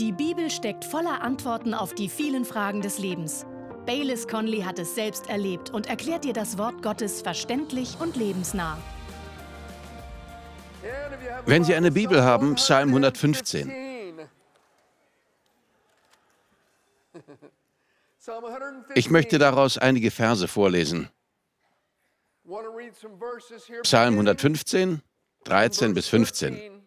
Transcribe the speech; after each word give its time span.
Die 0.00 0.10
Bibel 0.10 0.50
steckt 0.50 0.84
voller 0.84 1.22
Antworten 1.22 1.72
auf 1.72 1.94
die 1.94 2.08
vielen 2.08 2.44
Fragen 2.44 2.80
des 2.80 2.98
Lebens. 2.98 3.46
Baylis 3.86 4.26
Conley 4.26 4.62
hat 4.62 4.80
es 4.80 4.96
selbst 4.96 5.28
erlebt 5.28 5.70
und 5.70 5.86
erklärt 5.86 6.24
dir 6.24 6.32
das 6.32 6.58
Wort 6.58 6.82
Gottes 6.82 7.22
verständlich 7.22 7.96
und 8.00 8.16
lebensnah. 8.16 8.76
Wenn 11.46 11.62
Sie 11.62 11.76
eine 11.76 11.92
Bibel 11.92 12.24
haben, 12.24 12.56
Psalm 12.56 12.88
115. 12.88 13.72
Ich 18.96 19.10
möchte 19.10 19.38
daraus 19.38 19.78
einige 19.78 20.10
Verse 20.10 20.48
vorlesen. 20.48 21.08
Psalm 23.82 24.14
115, 24.14 25.02
13 25.44 25.94
bis 25.94 26.08
15. 26.08 26.82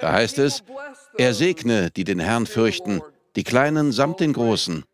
Da 0.00 0.12
heißt 0.12 0.38
es, 0.38 0.62
er 1.18 1.34
segne, 1.34 1.90
die 1.90 2.04
den 2.04 2.20
Herrn 2.20 2.46
fürchten, 2.46 3.02
die 3.36 3.44
Kleinen 3.44 3.92
samt 3.92 4.20
den 4.20 4.32
Großen. 4.32 4.84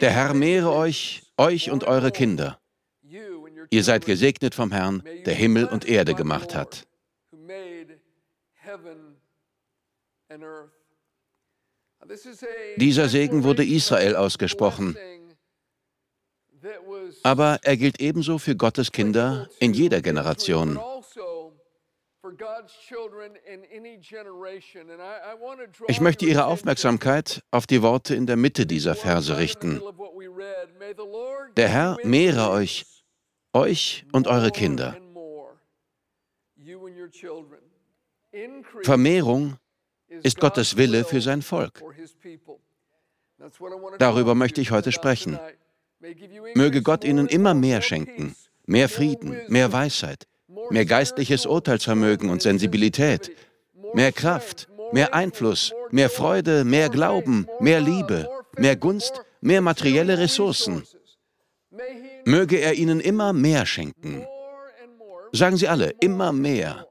Der 0.00 0.10
Herr 0.10 0.34
mehre 0.34 0.72
euch, 0.72 1.22
euch 1.36 1.70
und 1.70 1.84
eure 1.84 2.12
Kinder. 2.12 2.60
Ihr 3.70 3.82
seid 3.82 4.06
gesegnet 4.06 4.54
vom 4.54 4.72
Herrn, 4.72 5.02
der 5.24 5.34
Himmel 5.34 5.66
und 5.66 5.88
Erde 5.88 6.14
gemacht 6.14 6.54
hat. 6.54 6.86
Dieser 12.76 13.08
Segen 13.08 13.42
wurde 13.44 13.64
Israel 13.64 14.16
ausgesprochen. 14.16 14.96
Aber 17.22 17.58
er 17.62 17.76
gilt 17.76 18.00
ebenso 18.00 18.38
für 18.38 18.56
Gottes 18.56 18.92
Kinder 18.92 19.48
in 19.58 19.72
jeder 19.72 20.00
Generation. 20.00 20.78
Ich 25.88 26.00
möchte 26.00 26.26
Ihre 26.26 26.46
Aufmerksamkeit 26.46 27.42
auf 27.50 27.66
die 27.66 27.82
Worte 27.82 28.14
in 28.14 28.26
der 28.26 28.36
Mitte 28.36 28.66
dieser 28.66 28.94
Verse 28.94 29.36
richten. 29.38 29.80
Der 31.56 31.68
Herr 31.68 31.96
mehre 32.02 32.50
euch, 32.50 32.84
euch 33.52 34.06
und 34.12 34.26
eure 34.26 34.50
Kinder. 34.50 34.96
Vermehrung 38.82 39.56
ist 40.08 40.40
Gottes 40.40 40.76
Wille 40.76 41.04
für 41.04 41.20
sein 41.20 41.42
Volk. 41.42 41.82
Darüber 43.98 44.34
möchte 44.34 44.60
ich 44.60 44.70
heute 44.70 44.92
sprechen. 44.92 45.38
Möge 46.54 46.82
Gott 46.82 47.04
Ihnen 47.04 47.26
immer 47.26 47.54
mehr 47.54 47.80
schenken, 47.80 48.36
mehr 48.66 48.88
Frieden, 48.88 49.40
mehr 49.48 49.72
Weisheit, 49.72 50.26
mehr 50.70 50.84
geistliches 50.84 51.46
Urteilsvermögen 51.46 52.28
und 52.28 52.42
Sensibilität, 52.42 53.30
mehr 53.94 54.12
Kraft, 54.12 54.68
mehr 54.92 55.14
Einfluss, 55.14 55.72
mehr 55.90 56.10
Freude, 56.10 56.64
mehr 56.64 56.90
Glauben, 56.90 57.46
mehr 57.60 57.80
Liebe, 57.80 58.28
mehr 58.56 58.76
Gunst, 58.76 59.22
mehr 59.40 59.60
materielle 59.60 60.18
Ressourcen. 60.18 60.84
Möge 62.24 62.56
er 62.56 62.74
Ihnen 62.74 63.00
immer 63.00 63.32
mehr 63.32 63.64
schenken. 63.66 64.26
Sagen 65.32 65.56
Sie 65.56 65.68
alle, 65.68 65.90
immer 66.00 66.32
mehr. 66.32 66.86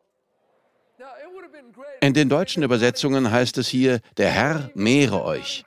In 2.02 2.14
den 2.14 2.30
deutschen 2.30 2.64
Übersetzungen 2.64 3.31
heißt 3.31 3.58
es 3.58 3.67
hier, 3.67 4.00
der 4.17 4.30
Herr 4.30 4.70
mehre 4.76 5.23
euch. 5.23 5.66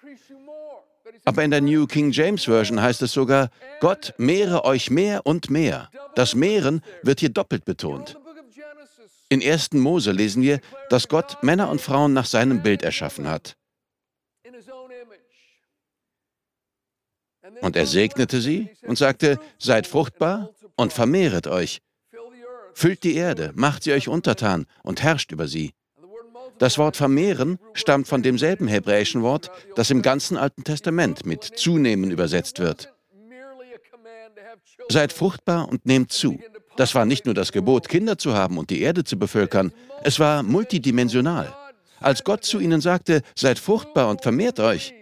Aber 1.28 1.44
in 1.44 1.50
der 1.50 1.60
New 1.60 1.86
King 1.86 2.10
James 2.10 2.44
Version 2.44 2.80
heißt 2.80 3.02
es 3.02 3.12
sogar, 3.12 3.50
Gott 3.80 4.14
mehre 4.16 4.64
euch 4.64 4.88
mehr 4.88 5.26
und 5.26 5.50
mehr. 5.50 5.90
Das 6.14 6.34
Mehren 6.34 6.80
wird 7.02 7.20
hier 7.20 7.28
doppelt 7.28 7.66
betont. 7.66 8.16
In 9.28 9.42
1. 9.42 9.74
Mose 9.74 10.10
lesen 10.10 10.42
wir, 10.42 10.58
dass 10.88 11.06
Gott 11.06 11.36
Männer 11.42 11.68
und 11.68 11.82
Frauen 11.82 12.14
nach 12.14 12.24
seinem 12.24 12.62
Bild 12.62 12.82
erschaffen 12.82 13.28
hat. 13.28 13.58
Und 17.60 17.76
er 17.76 17.84
segnete 17.84 18.40
sie 18.40 18.70
und 18.86 18.96
sagte, 18.96 19.38
seid 19.58 19.86
fruchtbar 19.86 20.48
und 20.76 20.94
vermehret 20.94 21.46
euch. 21.46 21.82
Füllt 22.72 23.04
die 23.04 23.16
Erde, 23.16 23.52
macht 23.54 23.82
sie 23.82 23.92
euch 23.92 24.08
untertan 24.08 24.64
und 24.82 25.02
herrscht 25.02 25.30
über 25.30 25.46
sie. 25.46 25.74
Das 26.58 26.76
Wort 26.78 26.96
vermehren 26.96 27.58
stammt 27.72 28.08
von 28.08 28.22
demselben 28.22 28.68
hebräischen 28.68 29.22
Wort, 29.22 29.50
das 29.76 29.90
im 29.90 30.02
ganzen 30.02 30.36
Alten 30.36 30.64
Testament 30.64 31.24
mit 31.24 31.44
zunehmen 31.44 32.10
übersetzt 32.10 32.58
wird. 32.58 32.92
Seid 34.88 35.12
fruchtbar 35.12 35.68
und 35.68 35.86
nehmt 35.86 36.12
zu. 36.12 36.40
Das 36.76 36.94
war 36.94 37.04
nicht 37.04 37.26
nur 37.26 37.34
das 37.34 37.52
Gebot, 37.52 37.88
Kinder 37.88 38.18
zu 38.18 38.34
haben 38.34 38.58
und 38.58 38.70
die 38.70 38.80
Erde 38.80 39.04
zu 39.04 39.18
bevölkern, 39.18 39.72
es 40.04 40.18
war 40.18 40.42
multidimensional. 40.42 41.54
Als 42.00 42.22
Gott 42.22 42.44
zu 42.44 42.60
ihnen 42.60 42.80
sagte, 42.80 43.22
seid 43.34 43.58
fruchtbar 43.58 44.08
und 44.08 44.22
vermehrt 44.22 44.60
euch, 44.60 44.94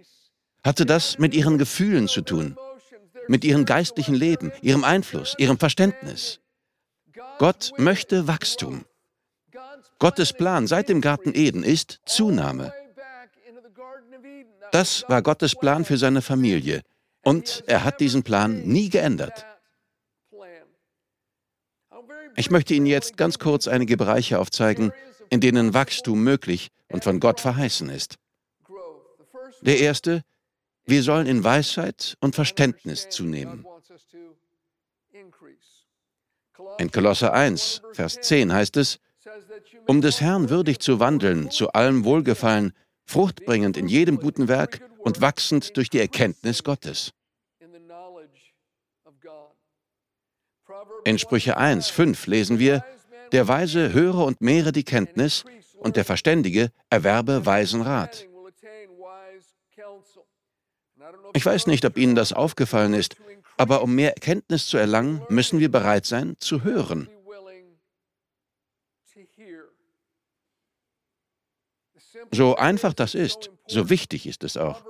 hatte 0.65 0.87
das 0.87 1.19
mit 1.19 1.35
ihren 1.35 1.59
Gefühlen 1.59 2.09
zu 2.09 2.23
tun, 2.23 2.57
mit 3.29 3.45
ihrem 3.45 3.67
geistlichen 3.67 4.15
Leben, 4.15 4.53
ihrem 4.63 4.85
Einfluss, 4.85 5.35
ihrem 5.39 5.59
Verständnis. 5.59 6.41
Gott 7.39 7.73
möchte 7.77 8.27
Wachstum. 8.27 8.85
Gottes 9.99 10.33
Plan 10.33 10.67
seit 10.67 10.89
dem 10.89 11.01
Garten 11.01 11.35
Eden 11.35 11.63
ist 11.63 12.01
Zunahme. 12.05 12.73
Das 14.73 15.05
war 15.09 15.23
Gottes 15.23 15.55
Plan 15.55 15.85
für 15.85 15.97
seine 15.97 16.23
Familie 16.23 16.83
und 17.23 17.65
er 17.67 17.85
hat 17.85 18.01
diesen 18.01 18.23
Plan 18.23 18.63
nie 18.63 18.89
geändert. 18.89 19.47
Ich 22.37 22.51
möchte 22.51 22.75
Ihnen 22.75 22.87
jetzt 22.87 23.17
ganz 23.17 23.39
kurz 23.39 23.67
einige 23.67 23.97
Bereiche 23.97 24.39
aufzeigen, 24.39 24.93
in 25.31 25.41
denen 25.41 25.73
Wachstum 25.73 26.23
möglich 26.23 26.69
und 26.89 27.03
von 27.03 27.19
Gott 27.19 27.41
verheißen 27.41 27.89
ist. 27.89 28.17
Der 29.63 29.79
erste, 29.79 30.23
wir 30.85 31.03
sollen 31.03 31.27
in 31.27 31.43
Weisheit 31.43 32.17
und 32.21 32.35
Verständnis 32.35 33.09
zunehmen. 33.09 33.67
In 36.79 36.91
Kolosser 36.91 37.33
1, 37.33 37.83
Vers 37.93 38.21
10 38.21 38.53
heißt 38.53 38.77
es, 38.77 38.99
um 39.87 40.01
des 40.01 40.21
Herrn 40.21 40.51
würdig 40.51 40.81
zu 40.81 41.01
wandeln, 41.01 41.51
zu 41.51 41.73
allem 41.73 42.05
Wohlgefallen, 42.05 42.73
fruchtbringend 43.05 43.77
in 43.77 43.89
jedem 43.89 44.19
guten 44.19 44.49
Werk 44.49 44.81
und 44.99 45.21
wachsend 45.21 45.77
durch 45.77 45.91
die 45.91 46.01
Erkenntnis 46.01 46.65
Gottes. 46.65 47.13
In 51.05 51.19
Sprüche 51.19 51.57
1, 51.57 51.89
5 51.89 52.27
lesen 52.27 52.59
wir, 52.59 52.85
der 53.33 53.49
Weise 53.49 53.93
höre 53.93 54.25
und 54.25 54.41
mehre 54.41 54.73
die 54.73 54.85
Kenntnis, 54.85 55.45
und 55.79 55.97
der 55.97 56.05
Verständige 56.05 56.73
erwerbe 56.91 57.47
weisen 57.47 57.83
Rat. 57.83 58.27
Ich 61.35 61.45
weiß 61.45 61.67
nicht, 61.67 61.85
ob 61.85 61.97
Ihnen 61.97 62.15
das 62.15 62.33
aufgefallen 62.33 62.95
ist, 62.95 63.17
aber 63.57 63.83
um 63.83 63.95
mehr 63.95 64.15
Erkenntnis 64.15 64.67
zu 64.67 64.79
erlangen, 64.79 65.23
müssen 65.29 65.61
wir 65.61 65.71
bereit 65.71 66.07
sein, 66.07 66.37
zu 66.39 66.65
hören. 66.65 67.09
So 72.33 72.57
einfach 72.57 72.93
das 72.95 73.15
ist, 73.15 73.51
so 73.67 73.91
wichtig 73.91 74.27
ist 74.27 74.45
es 74.45 74.57
auch. 74.57 74.85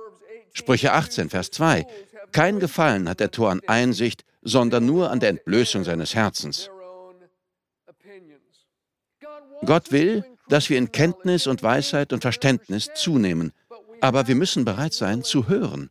Sprüche 0.53 0.93
18, 0.93 1.29
Vers 1.29 1.51
2. 1.51 1.85
Kein 2.31 2.59
Gefallen 2.59 3.07
hat 3.07 3.19
der 3.19 3.31
Tor 3.31 3.51
an 3.51 3.61
Einsicht, 3.67 4.25
sondern 4.41 4.85
nur 4.85 5.11
an 5.11 5.19
der 5.19 5.29
Entblößung 5.29 5.83
seines 5.83 6.15
Herzens. 6.15 6.69
Gott 9.65 9.91
will, 9.91 10.23
dass 10.49 10.69
wir 10.69 10.77
in 10.77 10.91
Kenntnis 10.91 11.47
und 11.47 11.63
Weisheit 11.63 12.13
und 12.13 12.21
Verständnis 12.21 12.89
zunehmen, 12.95 13.53
aber 14.01 14.27
wir 14.27 14.35
müssen 14.35 14.65
bereit 14.65 14.93
sein 14.93 15.23
zu 15.23 15.47
hören. 15.47 15.89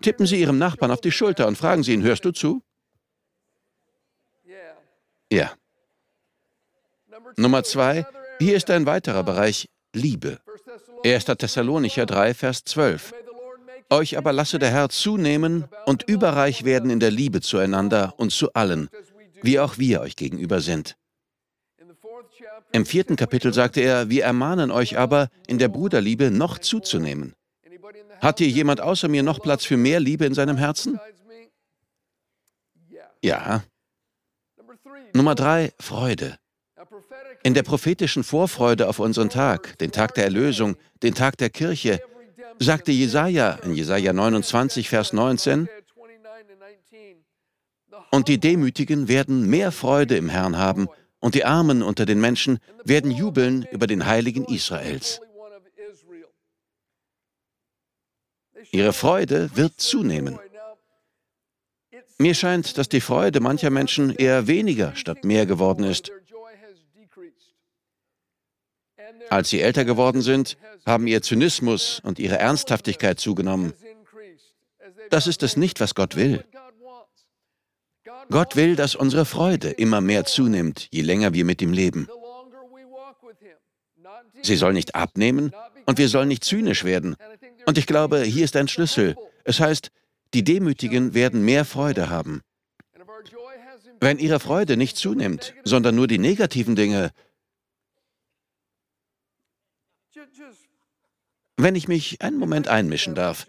Tippen 0.00 0.26
Sie 0.26 0.40
Ihrem 0.40 0.58
Nachbarn 0.58 0.92
auf 0.92 1.00
die 1.00 1.10
Schulter 1.10 1.46
und 1.48 1.58
fragen 1.58 1.82
Sie 1.82 1.92
ihn, 1.92 2.02
hörst 2.02 2.24
du 2.24 2.30
zu? 2.30 2.62
Ja. 5.30 5.52
Nummer 7.36 7.62
zwei, 7.64 8.06
hier 8.38 8.56
ist 8.56 8.70
ein 8.70 8.86
weiterer 8.86 9.22
Bereich, 9.22 9.68
Liebe. 9.94 10.38
1. 11.04 11.24
Thessalonicher 11.24 12.06
3, 12.06 12.34
Vers 12.34 12.64
12. 12.64 13.14
Euch 13.90 14.18
aber 14.18 14.32
lasse 14.32 14.58
der 14.58 14.70
Herr 14.70 14.88
zunehmen 14.90 15.64
und 15.86 16.02
überreich 16.02 16.64
werden 16.64 16.90
in 16.90 17.00
der 17.00 17.10
Liebe 17.10 17.40
zueinander 17.40 18.14
und 18.18 18.32
zu 18.32 18.52
allen, 18.52 18.90
wie 19.42 19.58
auch 19.58 19.78
wir 19.78 20.00
euch 20.00 20.16
gegenüber 20.16 20.60
sind. 20.60 20.96
Im 22.72 22.84
vierten 22.84 23.16
Kapitel 23.16 23.54
sagte 23.54 23.80
er, 23.80 24.10
wir 24.10 24.24
ermahnen 24.24 24.70
euch 24.70 24.98
aber, 24.98 25.30
in 25.46 25.58
der 25.58 25.68
Bruderliebe 25.68 26.30
noch 26.30 26.58
zuzunehmen. 26.58 27.34
Hat 28.20 28.38
hier 28.38 28.48
jemand 28.48 28.80
außer 28.80 29.08
mir 29.08 29.22
noch 29.22 29.40
Platz 29.40 29.64
für 29.64 29.76
mehr 29.76 30.00
Liebe 30.00 30.26
in 30.26 30.34
seinem 30.34 30.56
Herzen? 30.58 31.00
Ja. 33.22 33.64
Nummer 35.14 35.34
drei, 35.34 35.72
Freude. 35.80 36.38
In 37.42 37.54
der 37.54 37.62
prophetischen 37.62 38.24
Vorfreude 38.24 38.88
auf 38.88 38.98
unseren 38.98 39.30
Tag, 39.30 39.78
den 39.78 39.92
Tag 39.92 40.14
der 40.14 40.24
Erlösung, 40.24 40.76
den 41.02 41.14
Tag 41.14 41.38
der 41.38 41.50
Kirche, 41.50 42.00
sagte 42.58 42.92
Jesaja 42.92 43.52
in 43.62 43.74
Jesaja 43.74 44.12
29, 44.12 44.88
Vers 44.88 45.12
19, 45.12 45.68
Und 48.10 48.28
die 48.28 48.38
Demütigen 48.38 49.08
werden 49.08 49.48
mehr 49.48 49.70
Freude 49.70 50.16
im 50.16 50.28
Herrn 50.28 50.56
haben, 50.56 50.88
und 51.20 51.34
die 51.34 51.44
Armen 51.44 51.82
unter 51.82 52.06
den 52.06 52.20
Menschen 52.20 52.58
werden 52.84 53.10
jubeln 53.10 53.66
über 53.72 53.86
den 53.86 54.06
Heiligen 54.06 54.44
Israels. 54.44 55.20
Ihre 58.70 58.92
Freude 58.92 59.50
wird 59.54 59.80
zunehmen. 59.80 60.38
Mir 62.18 62.34
scheint, 62.34 62.78
dass 62.78 62.88
die 62.88 63.00
Freude 63.00 63.40
mancher 63.40 63.70
Menschen 63.70 64.10
eher 64.14 64.46
weniger 64.46 64.94
statt 64.96 65.24
mehr 65.24 65.46
geworden 65.46 65.84
ist. 65.84 66.10
Als 69.30 69.50
sie 69.50 69.60
älter 69.60 69.84
geworden 69.84 70.22
sind, 70.22 70.56
haben 70.86 71.06
ihr 71.06 71.22
Zynismus 71.22 72.00
und 72.02 72.18
ihre 72.18 72.38
Ernsthaftigkeit 72.38 73.20
zugenommen. 73.20 73.72
Das 75.10 75.26
ist 75.26 75.42
es 75.42 75.56
nicht, 75.56 75.80
was 75.80 75.94
Gott 75.94 76.16
will. 76.16 76.44
Gott 78.30 78.56
will, 78.56 78.76
dass 78.76 78.94
unsere 78.94 79.24
Freude 79.24 79.70
immer 79.70 80.00
mehr 80.00 80.24
zunimmt, 80.24 80.88
je 80.90 81.02
länger 81.02 81.32
wir 81.32 81.44
mit 81.44 81.62
ihm 81.62 81.72
leben. 81.72 82.08
Sie 84.42 84.56
soll 84.56 84.72
nicht 84.72 84.94
abnehmen 84.94 85.52
und 85.86 85.98
wir 85.98 86.08
sollen 86.08 86.28
nicht 86.28 86.44
zynisch 86.44 86.84
werden. 86.84 87.16
Und 87.66 87.78
ich 87.78 87.86
glaube, 87.86 88.22
hier 88.22 88.44
ist 88.44 88.56
ein 88.56 88.68
Schlüssel. 88.68 89.16
Es 89.44 89.60
heißt, 89.60 89.90
die 90.34 90.44
Demütigen 90.44 91.14
werden 91.14 91.44
mehr 91.44 91.64
Freude 91.64 92.10
haben. 92.10 92.42
Wenn 94.00 94.18
ihre 94.18 94.40
Freude 94.40 94.76
nicht 94.76 94.96
zunimmt, 94.96 95.54
sondern 95.64 95.94
nur 95.94 96.06
die 96.06 96.18
negativen 96.18 96.76
Dinge, 96.76 97.10
wenn 101.58 101.74
ich 101.74 101.86
mich 101.88 102.22
einen 102.22 102.38
Moment 102.38 102.68
einmischen 102.68 103.14
darf, 103.14 103.46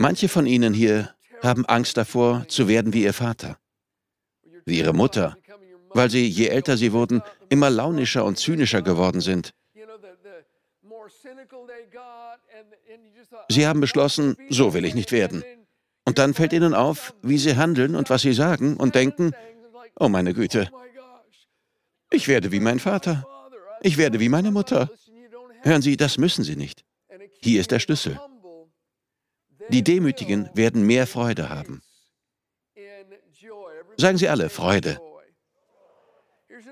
Manche 0.00 0.30
von 0.30 0.46
Ihnen 0.46 0.72
hier 0.72 1.14
haben 1.42 1.66
Angst 1.66 1.98
davor, 1.98 2.48
zu 2.48 2.68
werden 2.68 2.94
wie 2.94 3.02
Ihr 3.02 3.12
Vater, 3.12 3.58
wie 4.64 4.78
Ihre 4.78 4.94
Mutter, 4.94 5.36
weil 5.90 6.08
Sie, 6.08 6.26
je 6.26 6.46
älter 6.46 6.78
Sie 6.78 6.94
wurden, 6.94 7.20
immer 7.50 7.68
launischer 7.68 8.24
und 8.24 8.38
zynischer 8.38 8.80
geworden 8.80 9.20
sind. 9.20 9.52
Sie 13.50 13.66
haben 13.66 13.80
beschlossen, 13.80 14.38
so 14.48 14.72
will 14.72 14.86
ich 14.86 14.94
nicht 14.94 15.12
werden. 15.12 15.44
Und 16.06 16.18
dann 16.18 16.32
fällt 16.32 16.54
Ihnen 16.54 16.72
auf, 16.72 17.12
wie 17.20 17.36
Sie 17.36 17.56
handeln 17.56 17.94
und 17.94 18.08
was 18.08 18.22
Sie 18.22 18.32
sagen 18.32 18.78
und 18.78 18.94
denken, 18.94 19.32
oh 19.98 20.08
meine 20.08 20.32
Güte, 20.32 20.70
ich 22.10 22.26
werde 22.26 22.52
wie 22.52 22.60
mein 22.60 22.80
Vater, 22.80 23.26
ich 23.82 23.96
werde 23.96 24.20
wie 24.20 24.28
meine 24.28 24.50
Mutter. 24.50 24.90
Hören 25.62 25.82
Sie, 25.82 25.96
das 25.96 26.18
müssen 26.18 26.44
Sie 26.44 26.56
nicht. 26.56 26.84
Hier 27.42 27.60
ist 27.60 27.70
der 27.70 27.80
Schlüssel. 27.80 28.20
Die 29.68 29.82
Demütigen 29.82 30.50
werden 30.54 30.86
mehr 30.86 31.06
Freude 31.06 31.48
haben. 31.48 31.82
Sagen 33.96 34.18
Sie 34.18 34.28
alle 34.28 34.48
Freude. 34.48 35.00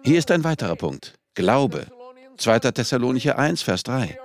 Hier 0.03 0.19
ist 0.19 0.31
ein 0.31 0.45
weiterer 0.45 0.77
Punkt. 0.77 1.15
Glaube. 1.35 1.87
2. 2.39 2.59
Thessalonicher 2.59 3.39
1, 3.39 3.63
Vers 3.63 3.83
3. 3.83 4.19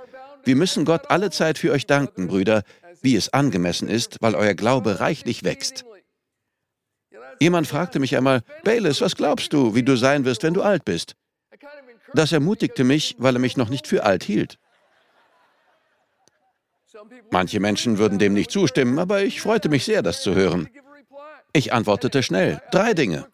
Wir 0.44 0.56
müssen 0.56 0.86
Gott 0.86 1.10
alle 1.10 1.30
Zeit 1.32 1.58
für 1.58 1.72
euch 1.72 1.86
danken, 1.86 2.28
Brüder, 2.28 2.64
wie 3.02 3.16
es 3.16 3.34
angemessen 3.34 3.90
ist, 3.90 4.18
weil 4.22 4.36
euer 4.36 4.54
Glaube 4.54 5.00
reichlich 5.00 5.44
wächst. 5.44 5.86
Jemand 7.40 7.68
fragte 7.68 8.00
mich 8.00 8.16
einmal, 8.16 8.42
Bayless, 8.64 9.02
was 9.02 9.16
glaubst 9.16 9.54
du, 9.54 9.76
wie 9.76 9.84
du 9.84 9.96
sein 9.96 10.26
wirst, 10.26 10.44
wenn 10.44 10.54
du 10.54 10.62
alt 10.62 10.86
bist? 10.86 11.16
Das 12.14 12.32
ermutigte 12.32 12.84
mich, 12.84 13.16
weil 13.18 13.36
er 13.36 13.40
mich 13.40 13.58
noch 13.58 13.70
nicht 13.70 13.88
für 13.88 14.04
alt 14.04 14.24
hielt. 14.24 14.60
Manche 17.32 17.60
Menschen 17.60 17.98
würden 17.98 18.20
dem 18.20 18.34
nicht 18.34 18.52
zustimmen, 18.52 19.00
aber 19.00 19.24
ich 19.24 19.42
freute 19.42 19.70
mich 19.70 19.84
sehr, 19.84 20.02
das 20.02 20.22
zu 20.22 20.36
hören. 20.36 20.70
Ich 21.52 21.74
antwortete 21.74 22.22
schnell. 22.24 22.62
Drei 22.72 22.94
Dinge. 22.94 23.28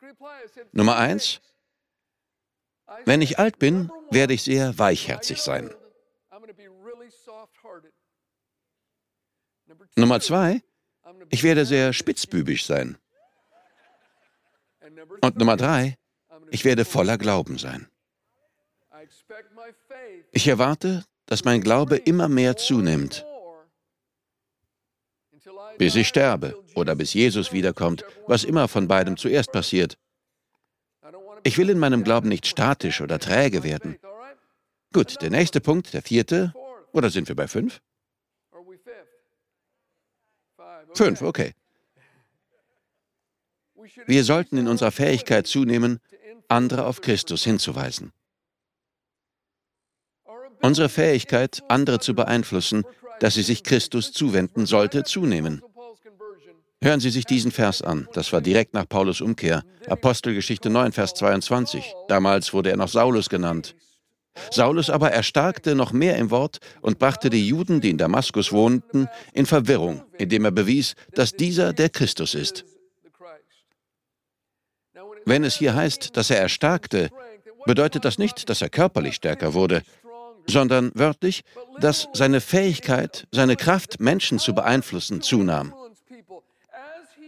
Nummer 0.71 0.97
eins, 0.97 1.41
wenn 3.05 3.21
ich 3.21 3.39
alt 3.39 3.59
bin, 3.59 3.91
werde 4.11 4.33
ich 4.33 4.43
sehr 4.43 4.77
weichherzig 4.77 5.41
sein. 5.41 5.73
Nummer 9.95 10.19
zwei, 10.19 10.61
ich 11.29 11.43
werde 11.43 11.65
sehr 11.65 11.93
spitzbübisch 11.93 12.65
sein. 12.65 12.97
Und 15.21 15.37
Nummer 15.37 15.57
drei, 15.57 15.97
ich 16.51 16.63
werde 16.65 16.85
voller 16.85 17.17
Glauben 17.17 17.57
sein. 17.57 17.89
Ich 20.31 20.47
erwarte, 20.47 21.05
dass 21.25 21.45
mein 21.45 21.61
Glaube 21.61 21.97
immer 21.97 22.27
mehr 22.27 22.57
zunimmt 22.57 23.25
bis 25.79 25.95
ich 25.95 26.07
sterbe 26.07 26.61
oder 26.75 26.95
bis 26.95 27.13
Jesus 27.13 27.51
wiederkommt, 27.51 28.03
was 28.27 28.43
immer 28.43 28.67
von 28.67 28.87
beidem 28.87 29.17
zuerst 29.17 29.51
passiert. 29.51 29.97
Ich 31.43 31.57
will 31.57 31.69
in 31.69 31.79
meinem 31.79 32.03
Glauben 32.03 32.27
nicht 32.27 32.45
statisch 32.45 33.01
oder 33.01 33.17
träge 33.17 33.63
werden. 33.63 33.97
Gut, 34.93 35.21
der 35.21 35.29
nächste 35.29 35.61
Punkt, 35.61 35.93
der 35.93 36.01
vierte, 36.01 36.53
oder 36.91 37.09
sind 37.09 37.29
wir 37.29 37.35
bei 37.35 37.47
fünf? 37.47 37.81
Fünf, 40.93 41.21
okay. 41.21 41.53
Wir 44.05 44.23
sollten 44.23 44.57
in 44.57 44.67
unserer 44.67 44.91
Fähigkeit 44.91 45.47
zunehmen, 45.47 45.99
andere 46.49 46.85
auf 46.85 46.99
Christus 46.99 47.43
hinzuweisen. 47.43 48.11
Unsere 50.61 50.89
Fähigkeit, 50.89 51.63
andere 51.67 52.00
zu 52.00 52.13
beeinflussen, 52.13 52.83
dass 53.19 53.35
sie 53.35 53.44
sich 53.44 53.63
Christus 53.63 54.11
zuwenden, 54.11 54.65
sollte 54.65 55.03
zunehmen. 55.03 55.61
Hören 56.81 57.01
Sie 57.01 57.09
sich 57.09 57.25
diesen 57.25 57.51
Vers 57.51 57.81
an. 57.81 58.07
Das 58.13 58.31
war 58.31 58.39
direkt 58.39 58.73
nach 58.73 58.88
Paulus 58.88 59.19
Umkehr. 59.19 59.63
Apostelgeschichte 59.88 60.69
9, 60.69 60.94
Vers 60.94 61.13
22. 61.13 61.94
Damals 62.07 62.53
wurde 62.53 62.69
er 62.69 62.77
noch 62.77 62.88
Saulus 62.88 63.27
genannt. 63.27 63.75
Saulus 64.50 64.89
aber 64.89 65.11
erstarkte 65.11 65.75
noch 65.75 65.91
mehr 65.91 66.15
im 66.15 66.31
Wort 66.31 66.59
und 66.81 66.97
brachte 66.97 67.29
die 67.29 67.45
Juden, 67.45 67.81
die 67.81 67.89
in 67.89 67.97
Damaskus 67.97 68.53
wohnten, 68.53 69.09
in 69.33 69.45
Verwirrung, 69.45 70.03
indem 70.17 70.45
er 70.45 70.51
bewies, 70.51 70.95
dass 71.13 71.33
dieser 71.33 71.73
der 71.73 71.89
Christus 71.89 72.33
ist. 72.33 72.63
Wenn 75.25 75.44
es 75.44 75.55
hier 75.55 75.75
heißt, 75.75 76.15
dass 76.15 76.29
er 76.29 76.38
erstarkte, 76.38 77.09
bedeutet 77.65 78.05
das 78.05 78.17
nicht, 78.17 78.50
dass 78.50 78.62
er 78.62 78.69
körperlich 78.69 79.15
stärker 79.15 79.53
wurde, 79.53 79.83
sondern 80.50 80.92
wörtlich, 80.96 81.44
dass 81.80 82.07
seine 82.13 82.42
Fähigkeit, 82.42 83.28
seine 83.31 83.56
Kraft, 83.56 84.00
Menschen 84.00 84.40
zu 84.40 84.54
beeinflussen, 84.54 85.22
zunahm. 85.22 85.74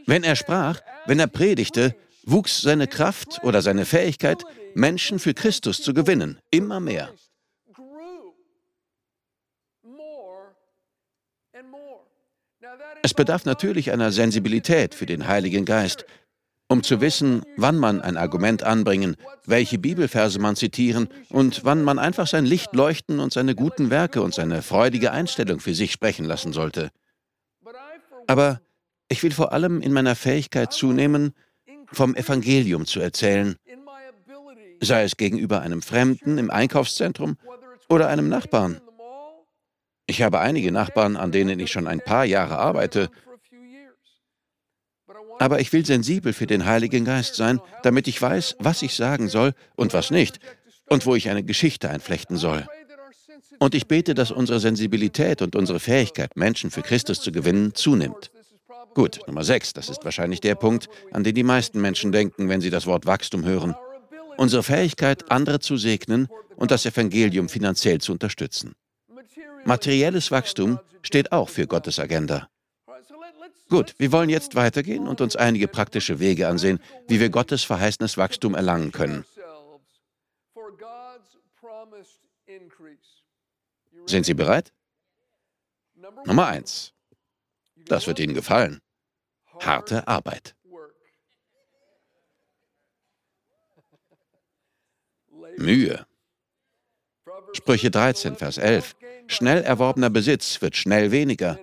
Wenn 0.06 0.24
er 0.24 0.36
sprach, 0.36 0.82
wenn 1.06 1.20
er 1.20 1.28
predigte, 1.28 1.96
wuchs 2.24 2.62
seine 2.62 2.88
Kraft 2.88 3.44
oder 3.44 3.62
seine 3.62 3.86
Fähigkeit, 3.86 4.44
Menschen 4.74 5.20
für 5.20 5.34
Christus 5.34 5.82
zu 5.82 5.94
gewinnen, 5.94 6.40
immer 6.50 6.80
mehr. 6.80 7.14
Es 13.04 13.14
bedarf 13.14 13.46
natürlich 13.46 13.92
einer 13.92 14.12
Sensibilität 14.12 14.94
für 14.96 15.06
den 15.06 15.28
Heiligen 15.28 15.66
Geist, 15.66 16.06
um 16.72 16.84
zu 16.84 17.02
wissen, 17.02 17.44
wann 17.58 17.78
man 17.78 18.00
ein 18.02 18.16
Argument 18.16 18.64
anbringen, 18.64 19.18
welche 19.46 19.78
Bibelverse 19.78 20.40
man 20.40 20.56
zitieren 20.56 21.10
und 21.28 21.66
wann 21.66 21.84
man 21.84 22.00
einfach 22.00 22.28
sein 22.28 22.46
Licht 22.46 22.74
leuchten 22.74 23.20
und 23.20 23.34
seine 23.34 23.56
guten 23.56 23.90
Werke 23.90 24.22
und 24.22 24.34
seine 24.34 24.62
freudige 24.62 25.12
Einstellung 25.12 25.60
für 25.60 25.76
sich 25.76 25.92
sprechen 25.92 26.24
lassen 26.24 26.54
sollte. 26.54 26.92
Aber 28.26 28.62
ich 29.10 29.22
will 29.22 29.34
vor 29.34 29.52
allem 29.52 29.82
in 29.82 29.92
meiner 29.92 30.16
Fähigkeit 30.16 30.72
zunehmen, 30.72 31.34
vom 31.92 32.16
Evangelium 32.16 32.86
zu 32.86 33.02
erzählen, 33.02 33.58
sei 34.80 35.04
es 35.04 35.18
gegenüber 35.18 35.60
einem 35.60 35.82
Fremden 35.82 36.38
im 36.38 36.50
Einkaufszentrum 36.50 37.36
oder 37.90 38.08
einem 38.08 38.30
Nachbarn. 38.30 38.80
Ich 40.08 40.22
habe 40.22 40.40
einige 40.40 40.72
Nachbarn, 40.72 41.18
an 41.18 41.34
denen 41.34 41.60
ich 41.60 41.70
schon 41.70 41.88
ein 41.88 42.00
paar 42.00 42.24
Jahre 42.24 42.60
arbeite. 42.60 43.10
Aber 45.42 45.60
ich 45.60 45.74
will 45.74 45.84
sensibel 45.84 46.34
für 46.34 46.46
den 46.46 46.68
Heiligen 46.68 47.04
Geist 47.04 47.34
sein, 47.34 47.60
damit 47.82 48.08
ich 48.08 48.22
weiß, 48.22 48.58
was 48.60 48.84
ich 48.84 48.94
sagen 48.94 49.28
soll 49.28 49.54
und 49.76 49.92
was 49.92 50.12
nicht 50.12 50.40
und 50.88 51.08
wo 51.08 51.16
ich 51.16 51.32
eine 51.32 51.42
Geschichte 51.42 51.90
einflechten 51.90 52.38
soll. 52.38 52.68
Und 53.58 53.74
ich 53.74 53.88
bete, 53.88 54.14
dass 54.14 54.30
unsere 54.30 54.60
Sensibilität 54.60 55.42
und 55.42 55.56
unsere 55.56 55.80
Fähigkeit, 55.80 56.36
Menschen 56.36 56.70
für 56.70 56.84
Christus 56.84 57.22
zu 57.22 57.32
gewinnen, 57.32 57.74
zunimmt. 57.74 58.30
Gut, 58.94 59.22
Nummer 59.26 59.44
6, 59.44 59.74
das 59.74 59.90
ist 59.90 60.06
wahrscheinlich 60.06 60.42
der 60.42 60.54
Punkt, 60.54 60.90
an 61.12 61.24
den 61.24 61.34
die 61.34 61.42
meisten 61.42 61.82
Menschen 61.82 62.12
denken, 62.12 62.48
wenn 62.48 62.62
sie 62.62 62.70
das 62.70 62.86
Wort 62.86 63.08
Wachstum 63.08 63.44
hören. 63.44 63.74
Unsere 64.38 64.62
Fähigkeit, 64.62 65.32
andere 65.32 65.60
zu 65.60 65.76
segnen 65.76 66.28
und 66.56 66.70
das 66.70 66.86
Evangelium 66.86 67.50
finanziell 67.50 68.00
zu 68.00 68.12
unterstützen. 68.12 68.74
Materielles 69.66 70.30
Wachstum 70.30 70.80
steht 71.02 71.32
auch 71.32 71.50
für 71.50 71.66
Gottes 71.66 71.98
Agenda. 71.98 72.51
Gut, 73.72 73.96
wir 74.00 74.12
wollen 74.12 74.30
jetzt 74.30 74.56
weitergehen 74.56 75.08
und 75.08 75.22
uns 75.22 75.38
einige 75.38 75.70
praktische 75.70 76.20
Wege 76.20 76.50
ansehen, 76.50 76.82
wie 77.08 77.22
wir 77.22 77.30
Gottes 77.30 77.64
verheißenes 77.64 78.18
Wachstum 78.18 78.54
erlangen 78.54 78.92
können. 78.92 79.24
Sind 84.08 84.26
Sie 84.26 84.34
bereit? 84.34 84.74
Nummer 86.26 86.48
1. 86.48 86.94
Das 87.86 88.08
wird 88.08 88.20
Ihnen 88.20 88.34
gefallen. 88.34 88.82
Harte 89.62 90.06
Arbeit. 90.06 90.54
Mühe. 95.58 96.06
Sprüche 97.54 97.90
13, 97.90 98.36
Vers 98.36 98.58
11. 98.58 98.98
Schnell 99.28 99.64
erworbener 99.64 100.10
Besitz 100.10 100.62
wird 100.62 100.76
schnell 100.76 101.12
weniger. 101.12 101.58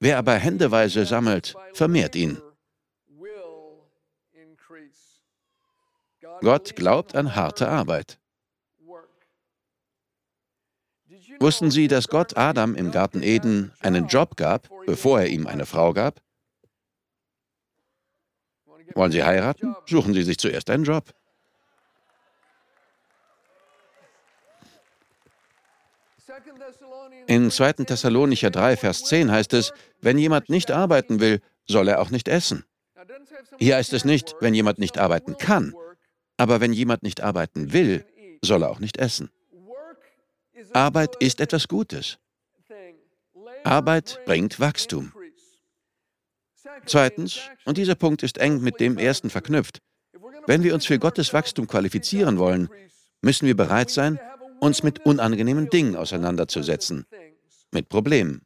Wer 0.00 0.16
aber 0.16 0.34
händeweise 0.34 1.04
sammelt, 1.04 1.54
vermehrt 1.74 2.16
ihn. 2.16 2.40
Gott 6.40 6.74
glaubt 6.74 7.14
an 7.14 7.36
harte 7.36 7.68
Arbeit. 7.68 8.18
Wussten 11.38 11.70
Sie, 11.70 11.86
dass 11.86 12.08
Gott 12.08 12.36
Adam 12.36 12.74
im 12.74 12.90
Garten 12.90 13.22
Eden 13.22 13.72
einen 13.80 14.06
Job 14.06 14.36
gab, 14.36 14.68
bevor 14.86 15.20
er 15.20 15.28
ihm 15.28 15.46
eine 15.46 15.66
Frau 15.66 15.92
gab? 15.92 16.22
Wollen 18.94 19.12
Sie 19.12 19.22
heiraten? 19.22 19.76
Suchen 19.86 20.14
Sie 20.14 20.22
sich 20.22 20.38
zuerst 20.38 20.70
einen 20.70 20.84
Job. 20.84 21.14
In 27.26 27.50
2. 27.50 27.84
Thessalonicher 27.84 28.50
3, 28.50 28.76
Vers 28.76 29.04
10 29.04 29.30
heißt 29.30 29.52
es, 29.54 29.72
wenn 30.00 30.18
jemand 30.18 30.48
nicht 30.48 30.70
arbeiten 30.70 31.20
will, 31.20 31.40
soll 31.66 31.88
er 31.88 32.00
auch 32.00 32.10
nicht 32.10 32.28
essen. 32.28 32.64
Hier 33.58 33.76
heißt 33.76 33.92
es 33.92 34.04
nicht, 34.04 34.34
wenn 34.40 34.54
jemand 34.54 34.78
nicht 34.78 34.98
arbeiten 34.98 35.36
kann, 35.36 35.74
aber 36.36 36.60
wenn 36.60 36.72
jemand 36.72 37.02
nicht 37.02 37.20
arbeiten 37.20 37.72
will, 37.72 38.04
soll 38.42 38.62
er 38.62 38.70
auch 38.70 38.80
nicht 38.80 38.96
essen. 38.96 39.30
Arbeit 40.72 41.16
ist 41.16 41.40
etwas 41.40 41.68
Gutes. 41.68 42.18
Arbeit 43.64 44.20
bringt 44.24 44.58
Wachstum. 44.58 45.12
Zweitens, 46.86 47.40
und 47.64 47.76
dieser 47.76 47.94
Punkt 47.94 48.22
ist 48.22 48.38
eng 48.38 48.60
mit 48.60 48.80
dem 48.80 48.98
ersten 48.98 49.30
verknüpft, 49.30 49.80
wenn 50.46 50.62
wir 50.62 50.74
uns 50.74 50.86
für 50.86 50.98
Gottes 50.98 51.32
Wachstum 51.32 51.66
qualifizieren 51.66 52.38
wollen, 52.38 52.70
müssen 53.20 53.46
wir 53.46 53.56
bereit 53.56 53.90
sein, 53.90 54.18
uns 54.60 54.82
mit 54.82 55.04
unangenehmen 55.04 55.68
Dingen 55.70 55.96
auseinanderzusetzen, 55.96 57.06
mit 57.72 57.88
Problemen. 57.88 58.42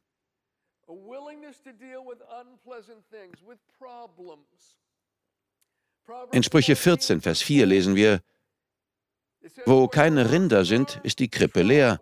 In 6.31 6.43
Sprüche 6.43 6.75
14, 6.75 7.21
Vers 7.21 7.41
4 7.41 7.65
lesen 7.65 7.95
wir, 7.95 8.21
wo 9.65 9.87
keine 9.87 10.31
Rinder 10.31 10.65
sind, 10.65 10.99
ist 11.03 11.19
die 11.19 11.29
Krippe 11.29 11.61
leer, 11.61 12.01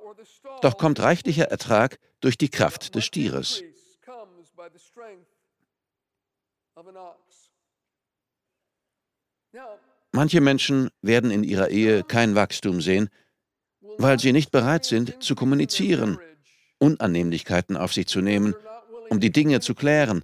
doch 0.61 0.77
kommt 0.77 0.99
reichlicher 0.99 1.45
Ertrag 1.45 1.99
durch 2.21 2.37
die 2.37 2.49
Kraft 2.49 2.95
des 2.95 3.05
Stieres. 3.05 3.61
Manche 10.11 10.41
Menschen 10.41 10.89
werden 11.01 11.31
in 11.31 11.43
ihrer 11.43 11.69
Ehe 11.69 12.03
kein 12.03 12.35
Wachstum 12.35 12.81
sehen, 12.81 13.09
weil 13.97 14.19
sie 14.19 14.31
nicht 14.31 14.51
bereit 14.51 14.85
sind 14.85 15.21
zu 15.23 15.35
kommunizieren, 15.35 16.19
Unannehmlichkeiten 16.79 17.77
auf 17.77 17.93
sich 17.93 18.07
zu 18.07 18.21
nehmen, 18.21 18.55
um 19.09 19.19
die 19.19 19.31
Dinge 19.31 19.59
zu 19.59 19.75
klären. 19.75 20.23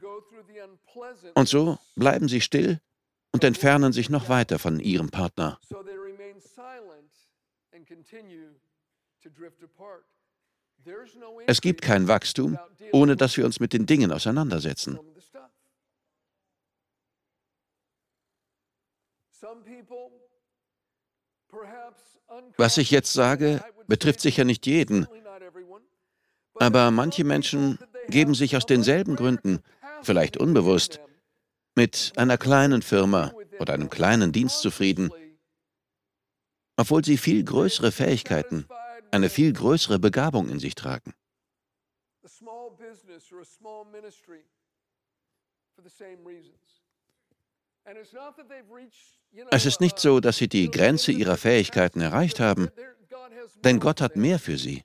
Und 1.36 1.48
so 1.48 1.78
bleiben 1.96 2.28
sie 2.28 2.42
still 2.42 2.80
und 3.32 3.44
entfernen 3.44 3.94
sich 3.94 4.10
noch 4.10 4.30
weiter 4.30 4.60
von 4.60 4.80
ihrem 4.80 5.10
Partner. 5.10 5.60
Es 11.48 11.62
gibt 11.62 11.82
kein 11.82 12.08
Wachstum, 12.08 12.58
ohne 12.92 13.16
dass 13.16 13.38
wir 13.38 13.46
uns 13.46 13.60
mit 13.60 13.74
den 13.74 13.86
Dingen 13.86 14.12
auseinandersetzen. 14.12 15.00
Was 22.58 22.78
ich 22.78 22.92
jetzt 22.92 23.14
sage, 23.14 23.64
betrifft 23.88 24.22
sicher 24.22 24.44
nicht 24.44 24.66
jeden, 24.66 25.08
aber 26.56 26.92
manche 26.92 27.24
Menschen 27.24 27.80
geben 28.08 28.36
sich 28.36 28.56
aus 28.56 28.66
denselben 28.66 29.16
Gründen, 29.16 29.62
vielleicht 30.02 30.38
unbewusst, 30.38 31.00
mit 31.76 32.14
einer 32.18 32.38
kleinen 32.38 32.82
Firma 32.82 33.34
oder 33.60 33.74
einem 33.74 33.90
kleinen 33.90 34.32
Dienst 34.32 34.62
zufrieden, 34.62 35.12
obwohl 36.78 37.04
sie 37.04 37.18
viel 37.18 37.44
größere 37.44 37.92
Fähigkeiten, 37.92 38.68
eine 39.12 39.30
viel 39.30 39.54
größere 39.54 40.00
Begabung 40.00 40.50
in 40.50 40.60
sich 40.60 40.76
tragen. 40.76 41.14
Es 49.52 49.66
ist 49.66 49.82
nicht 49.82 50.00
so, 50.00 50.20
dass 50.20 50.38
sie 50.38 50.48
die 50.48 50.70
Grenze 50.70 51.12
ihrer 51.12 51.38
Fähigkeiten 51.38 52.02
erreicht 52.02 52.40
haben, 52.40 52.70
denn 53.64 53.80
Gott 53.80 54.02
hat 54.02 54.16
mehr 54.16 54.40
für 54.40 54.58
sie. 54.58 54.84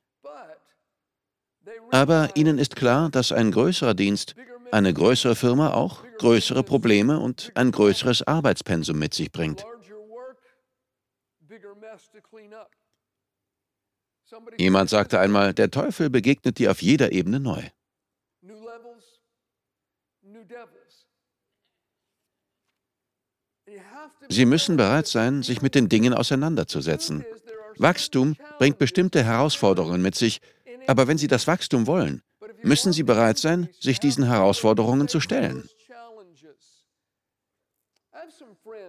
Aber 1.90 2.30
ihnen 2.34 2.58
ist 2.58 2.76
klar, 2.76 3.10
dass 3.10 3.32
ein 3.32 3.50
größerer 3.50 3.94
Dienst, 3.94 4.34
eine 4.72 4.92
größere 4.92 5.36
Firma 5.36 5.72
auch 5.72 6.04
größere 6.18 6.62
Probleme 6.62 7.20
und 7.20 7.52
ein 7.54 7.70
größeres 7.70 8.22
Arbeitspensum 8.22 8.98
mit 8.98 9.14
sich 9.14 9.30
bringt. 9.30 9.64
Jemand 14.56 14.90
sagte 14.90 15.20
einmal, 15.20 15.54
der 15.54 15.70
Teufel 15.70 16.10
begegnet 16.10 16.58
dir 16.58 16.70
auf 16.70 16.82
jeder 16.82 17.12
Ebene 17.12 17.40
neu. 17.40 17.62
Sie 24.28 24.46
müssen 24.46 24.76
bereit 24.76 25.06
sein, 25.06 25.42
sich 25.42 25.62
mit 25.62 25.74
den 25.74 25.88
Dingen 25.88 26.14
auseinanderzusetzen. 26.14 27.24
Wachstum 27.76 28.36
bringt 28.58 28.78
bestimmte 28.78 29.24
Herausforderungen 29.24 30.00
mit 30.00 30.14
sich, 30.14 30.40
aber 30.86 31.08
wenn 31.08 31.18
Sie 31.18 31.28
das 31.28 31.46
Wachstum 31.46 31.86
wollen, 31.86 32.22
müssen 32.62 32.92
Sie 32.92 33.02
bereit 33.02 33.38
sein, 33.38 33.68
sich 33.80 34.00
diesen 34.00 34.24
Herausforderungen 34.24 35.08
zu 35.08 35.20
stellen. 35.20 35.68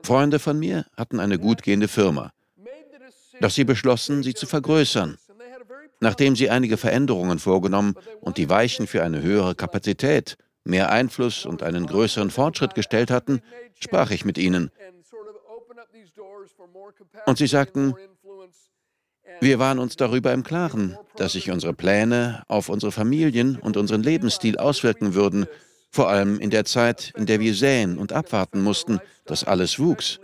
Freunde 0.04 0.40
von 0.40 0.60
mir 0.60 0.86
hatten 0.96 1.20
eine 1.20 1.40
gut 1.40 1.64
gehende 1.64 1.88
Firma, 1.88 2.32
doch 3.42 3.50
sie 3.50 3.64
beschlossen, 3.64 4.24
sie 4.24 4.34
zu 4.34 4.46
vergrößern. 4.46 5.18
Nachdem 6.00 6.36
sie 6.36 6.50
einige 6.50 6.78
Veränderungen 6.78 7.40
vorgenommen 7.40 7.96
und 8.22 8.38
die 8.38 8.50
Weichen 8.50 8.86
für 8.86 9.04
eine 9.04 9.22
höhere 9.22 9.56
Kapazität, 9.56 10.38
mehr 10.66 10.92
Einfluss 10.92 11.46
und 11.46 11.64
einen 11.64 11.86
größeren 11.86 12.32
Fortschritt 12.32 12.76
gestellt 12.76 13.12
hatten, 13.12 13.42
sprach 13.80 14.12
ich 14.12 14.26
mit 14.26 14.38
ihnen. 14.38 14.72
Und 17.26 17.38
sie 17.38 17.48
sagten, 17.48 17.96
wir 19.42 19.60
waren 19.60 19.80
uns 19.80 19.96
darüber 19.96 20.34
im 20.34 20.44
Klaren, 20.44 20.98
dass 21.18 21.34
sich 21.34 21.52
unsere 21.52 21.74
Pläne 21.74 22.44
auf 22.48 22.70
unsere 22.70 22.92
Familien 22.92 23.58
und 23.58 23.78
unseren 23.78 24.04
Lebensstil 24.04 24.58
auswirken 24.58 25.14
würden, 25.14 25.46
vor 25.92 26.10
allem 26.10 26.40
in 26.40 26.50
der 26.50 26.66
Zeit, 26.66 27.14
in 27.16 27.26
der 27.26 27.40
wir 27.40 27.54
säen 27.54 27.98
und 27.98 28.12
abwarten 28.12 28.62
mussten, 28.62 29.00
dass 29.26 29.44
alles 29.44 29.80
wuchs. 29.80 30.20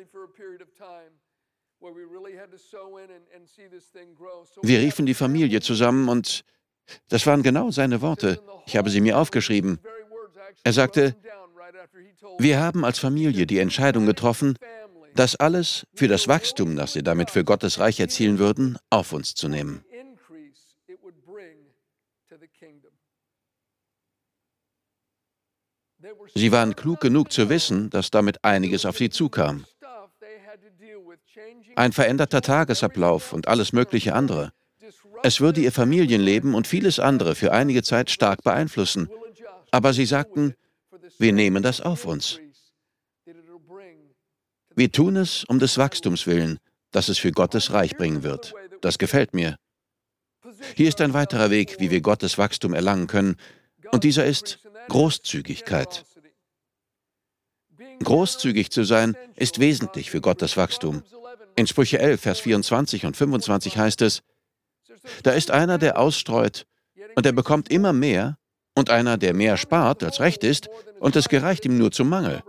Wir 4.62 4.80
riefen 4.80 5.06
die 5.06 5.14
Familie 5.14 5.62
zusammen 5.62 6.10
und 6.10 6.44
das 7.10 7.26
waren 7.26 7.44
genau 7.44 7.72
seine 7.72 8.02
Worte. 8.02 8.42
Ich 8.66 8.76
habe 8.76 8.90
sie 8.90 9.02
mir 9.02 9.18
aufgeschrieben. 9.18 9.80
Er 10.64 10.74
sagte, 10.74 11.16
wir 12.38 12.60
haben 12.60 12.86
als 12.86 13.00
Familie 13.00 13.46
die 13.46 13.60
Entscheidung 13.60 14.06
getroffen, 14.06 14.58
das 15.16 15.36
alles 15.36 15.86
für 15.94 16.08
das 16.08 16.28
Wachstum, 16.28 16.76
das 16.76 16.94
sie 16.94 17.04
damit 17.04 17.32
für 17.32 17.44
Gottes 17.44 17.80
Reich 17.80 18.00
erzielen 18.00 18.40
würden, 18.40 18.78
auf 18.90 19.14
uns 19.14 19.36
zu 19.36 19.48
nehmen. 19.48 19.84
Sie 26.34 26.52
waren 26.52 26.76
klug 26.76 27.00
genug 27.02 27.32
zu 27.32 27.50
wissen, 27.50 27.90
dass 27.90 28.10
damit 28.10 28.44
einiges 28.44 28.86
auf 28.86 28.98
sie 28.98 29.10
zukam. 29.10 29.66
Ein 31.76 31.92
veränderter 31.92 32.42
Tagesablauf 32.42 33.34
und 33.34 33.48
alles 33.48 33.74
mögliche 33.74 34.14
andere. 34.14 34.52
Es 35.24 35.40
würde 35.40 35.62
ihr 35.62 35.72
Familienleben 35.72 36.56
und 36.56 36.68
vieles 36.68 37.00
andere 37.00 37.36
für 37.36 37.52
einige 37.52 37.84
Zeit 37.84 38.10
stark 38.10 38.44
beeinflussen. 38.44 39.10
Aber 39.72 39.94
sie 39.94 40.06
sagten, 40.06 40.54
wir 41.18 41.34
nehmen 41.34 41.64
das 41.64 41.82
auf 41.82 42.06
uns. 42.06 42.40
Wir 44.76 44.92
tun 44.92 45.18
es 45.18 45.44
um 45.46 45.60
des 45.60 45.78
Wachstums 45.78 46.28
willen, 46.28 46.60
das 46.92 47.10
es 47.10 47.18
für 47.18 47.32
Gottes 47.32 47.72
Reich 47.72 47.96
bringen 47.98 48.24
wird. 48.24 48.54
Das 48.82 48.98
gefällt 48.98 49.34
mir. 49.34 49.58
Hier 50.76 50.88
ist 50.88 51.02
ein 51.02 51.14
weiterer 51.14 51.50
Weg, 51.50 51.80
wie 51.80 51.92
wir 51.92 52.02
Gottes 52.02 52.38
Wachstum 52.38 52.74
erlangen 52.74 53.08
können, 53.08 53.36
und 53.92 54.04
dieser 54.04 54.26
ist 54.26 54.60
Großzügigkeit. 54.88 56.06
Großzügig 58.04 58.72
zu 58.72 58.84
sein 58.84 59.16
ist 59.36 59.60
wesentlich 59.60 60.10
für 60.10 60.22
Gottes 60.22 60.58
Wachstum. 60.58 61.04
In 61.56 61.68
Sprüche 61.68 62.00
11, 62.00 62.22
Vers 62.22 62.40
24 62.40 63.06
und 63.06 63.18
25 63.18 63.78
heißt 63.78 64.02
es, 64.02 64.24
da 65.24 65.32
ist 65.32 65.52
einer, 65.52 65.78
der 65.78 66.00
ausstreut, 66.00 66.66
und 67.16 67.26
er 67.26 67.32
bekommt 67.34 67.70
immer 67.70 67.94
mehr, 67.94 68.38
und 68.82 68.90
einer, 68.90 69.18
der 69.18 69.36
mehr 69.36 69.58
spart, 69.58 70.04
als 70.04 70.20
recht 70.20 70.44
ist, 70.44 70.68
und 71.00 71.16
es 71.16 71.30
gereicht 71.30 71.66
ihm 71.66 71.78
nur 71.78 71.92
zum 71.92 72.10
Mangel. 72.10 72.42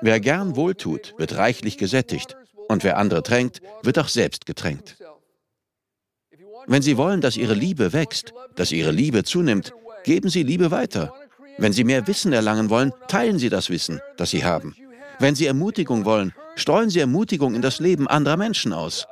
Wer 0.00 0.18
gern 0.18 0.56
wohltut, 0.56 1.14
wird 1.18 1.36
reichlich 1.36 1.76
gesättigt, 1.76 2.36
und 2.68 2.82
wer 2.82 2.96
andere 2.96 3.22
tränkt, 3.22 3.60
wird 3.82 3.98
auch 3.98 4.08
selbst 4.08 4.46
getränkt. 4.46 4.96
Wenn 6.66 6.80
Sie 6.80 6.96
wollen, 6.96 7.20
dass 7.20 7.36
Ihre 7.36 7.52
Liebe 7.52 7.92
wächst, 7.92 8.32
dass 8.56 8.72
Ihre 8.72 8.92
Liebe 8.92 9.24
zunimmt, 9.24 9.74
geben 10.04 10.30
Sie 10.30 10.42
Liebe 10.42 10.70
weiter. 10.70 11.12
Wenn 11.58 11.74
Sie 11.74 11.84
mehr 11.84 12.06
Wissen 12.06 12.32
erlangen 12.32 12.70
wollen, 12.70 12.94
teilen 13.08 13.38
Sie 13.38 13.50
das 13.50 13.68
Wissen, 13.68 14.00
das 14.16 14.30
Sie 14.30 14.42
haben. 14.42 14.74
Wenn 15.18 15.34
Sie 15.34 15.46
Ermutigung 15.46 16.06
wollen, 16.06 16.32
streuen 16.56 16.88
Sie 16.88 17.00
Ermutigung 17.00 17.54
in 17.54 17.60
das 17.60 17.78
Leben 17.78 18.08
anderer 18.08 18.38
Menschen 18.38 18.72
aus. 18.72 19.06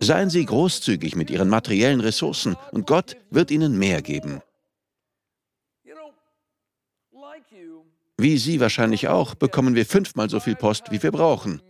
Seien 0.00 0.30
Sie 0.30 0.44
großzügig 0.44 1.16
mit 1.16 1.30
Ihren 1.30 1.48
materiellen 1.48 2.00
Ressourcen 2.00 2.56
und 2.72 2.86
Gott 2.86 3.16
wird 3.30 3.50
Ihnen 3.50 3.78
mehr 3.78 4.02
geben. 4.02 4.42
Wie 8.18 8.38
Sie 8.38 8.60
wahrscheinlich 8.60 9.08
auch, 9.08 9.34
bekommen 9.34 9.74
wir 9.74 9.86
fünfmal 9.86 10.30
so 10.30 10.38
viel 10.38 10.54
Post, 10.54 10.90
wie 10.90 11.02
wir 11.02 11.10
brauchen. 11.10 11.60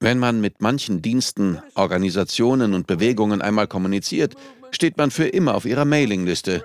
Wenn 0.00 0.18
man 0.18 0.40
mit 0.40 0.60
manchen 0.60 1.02
Diensten, 1.02 1.60
Organisationen 1.74 2.74
und 2.74 2.86
Bewegungen 2.86 3.42
einmal 3.42 3.66
kommuniziert, 3.66 4.34
steht 4.70 4.96
man 4.96 5.10
für 5.10 5.26
immer 5.26 5.54
auf 5.54 5.64
ihrer 5.64 5.84
Mailingliste. 5.84 6.64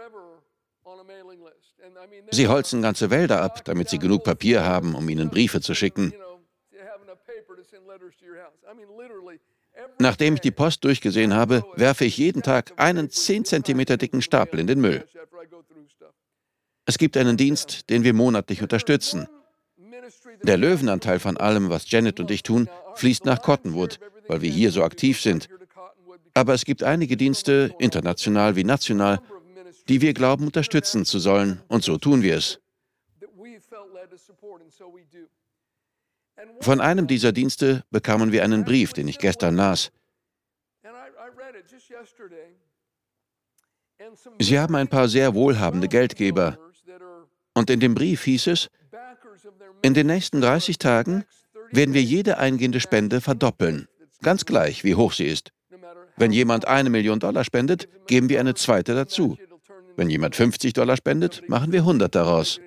Sie 2.31 2.47
holzen 2.47 2.81
ganze 2.81 3.09
Wälder 3.09 3.41
ab, 3.41 3.63
damit 3.65 3.89
sie 3.89 4.00
genug 4.00 4.23
Papier 4.23 4.63
haben, 4.63 4.95
um 4.95 5.07
ihnen 5.09 5.29
Briefe 5.29 5.62
zu 5.62 5.73
schicken. 5.73 6.13
Nachdem 10.00 10.36
ich 10.36 10.42
die 10.42 10.52
Post 10.52 10.84
durchgesehen 10.84 11.34
habe, 11.34 11.63
werfe 11.75 12.06
ich 12.06 12.18
jeden 12.18 12.44
Tag 12.44 12.74
einen 12.78 13.10
10 13.10 13.46
cm 13.46 13.86
dicken 13.98 14.22
Stapel 14.22 14.60
in 14.60 14.68
den 14.68 14.80
Müll. 14.80 15.08
Es 16.86 16.98
gibt 16.98 17.18
einen 17.18 17.38
Dienst, 17.38 17.90
den 17.90 18.04
wir 18.04 18.13
monatlich 18.13 18.62
unterstützen. 18.62 19.28
Der 20.44 20.58
Löwenanteil 20.58 21.20
von 21.20 21.38
allem, 21.38 21.70
was 21.70 21.90
Janet 21.90 22.20
und 22.20 22.30
ich 22.30 22.44
tun, 22.44 22.70
fließt 22.96 23.25
nach 23.25 23.42
Cottonwood, 23.42 24.00
weil 24.28 24.42
wir 24.42 24.52
hier 24.52 24.72
so 24.72 24.84
aktiv 24.84 25.22
sind. 25.22 25.50
Aber 26.34 26.54
es 26.54 26.66
gibt 26.66 26.84
einige 26.84 27.16
Dienste, 27.16 27.74
international 27.80 28.56
wie 28.56 28.63
national, 28.63 29.22
die 29.88 30.02
wir 30.02 30.13
glauben 30.13 30.46
unterstützen 30.46 31.06
zu 31.06 31.20
sollen, 31.20 31.62
und 31.68 31.84
so 31.84 31.98
tun 31.98 32.22
wir 32.22 32.38
es. 32.38 32.60
Von 36.62 36.81
einem 36.81 37.07
dieser 37.07 37.31
Dienste 37.31 37.83
bekamen 37.91 38.31
wir 38.31 38.43
einen 38.43 38.63
Brief, 38.63 38.93
den 38.93 39.07
ich 39.07 39.19
gestern 39.19 39.55
las. 39.55 39.91
Sie 44.39 44.59
haben 44.59 44.75
ein 44.75 44.88
paar 44.88 45.07
sehr 45.07 45.33
wohlhabende 45.33 45.88
Geldgeber. 45.88 46.57
Und 47.53 47.69
in 47.69 47.79
dem 47.79 47.93
Brief 47.93 48.23
hieß 48.23 48.47
es, 48.47 48.69
in 49.81 49.93
den 49.93 50.07
nächsten 50.07 50.41
30 50.41 50.77
Tagen 50.77 51.25
werden 51.71 51.93
wir 51.93 52.01
jede 52.01 52.38
eingehende 52.38 52.79
Spende 52.79 53.21
verdoppeln, 53.21 53.88
ganz 54.21 54.45
gleich, 54.45 54.83
wie 54.83 54.95
hoch 54.95 55.13
sie 55.13 55.25
ist. 55.25 55.51
Wenn 56.15 56.31
jemand 56.31 56.67
eine 56.67 56.89
Million 56.89 57.19
Dollar 57.19 57.43
spendet, 57.43 57.88
geben 58.07 58.29
wir 58.29 58.39
eine 58.39 58.53
zweite 58.53 58.93
dazu. 58.93 59.38
Wenn 59.95 60.09
jemand 60.09 60.35
50 60.35 60.73
Dollar 60.73 60.97
spendet, 60.97 61.47
machen 61.47 61.71
wir 61.71 61.81
100 61.81 62.13
daraus. 62.13 62.59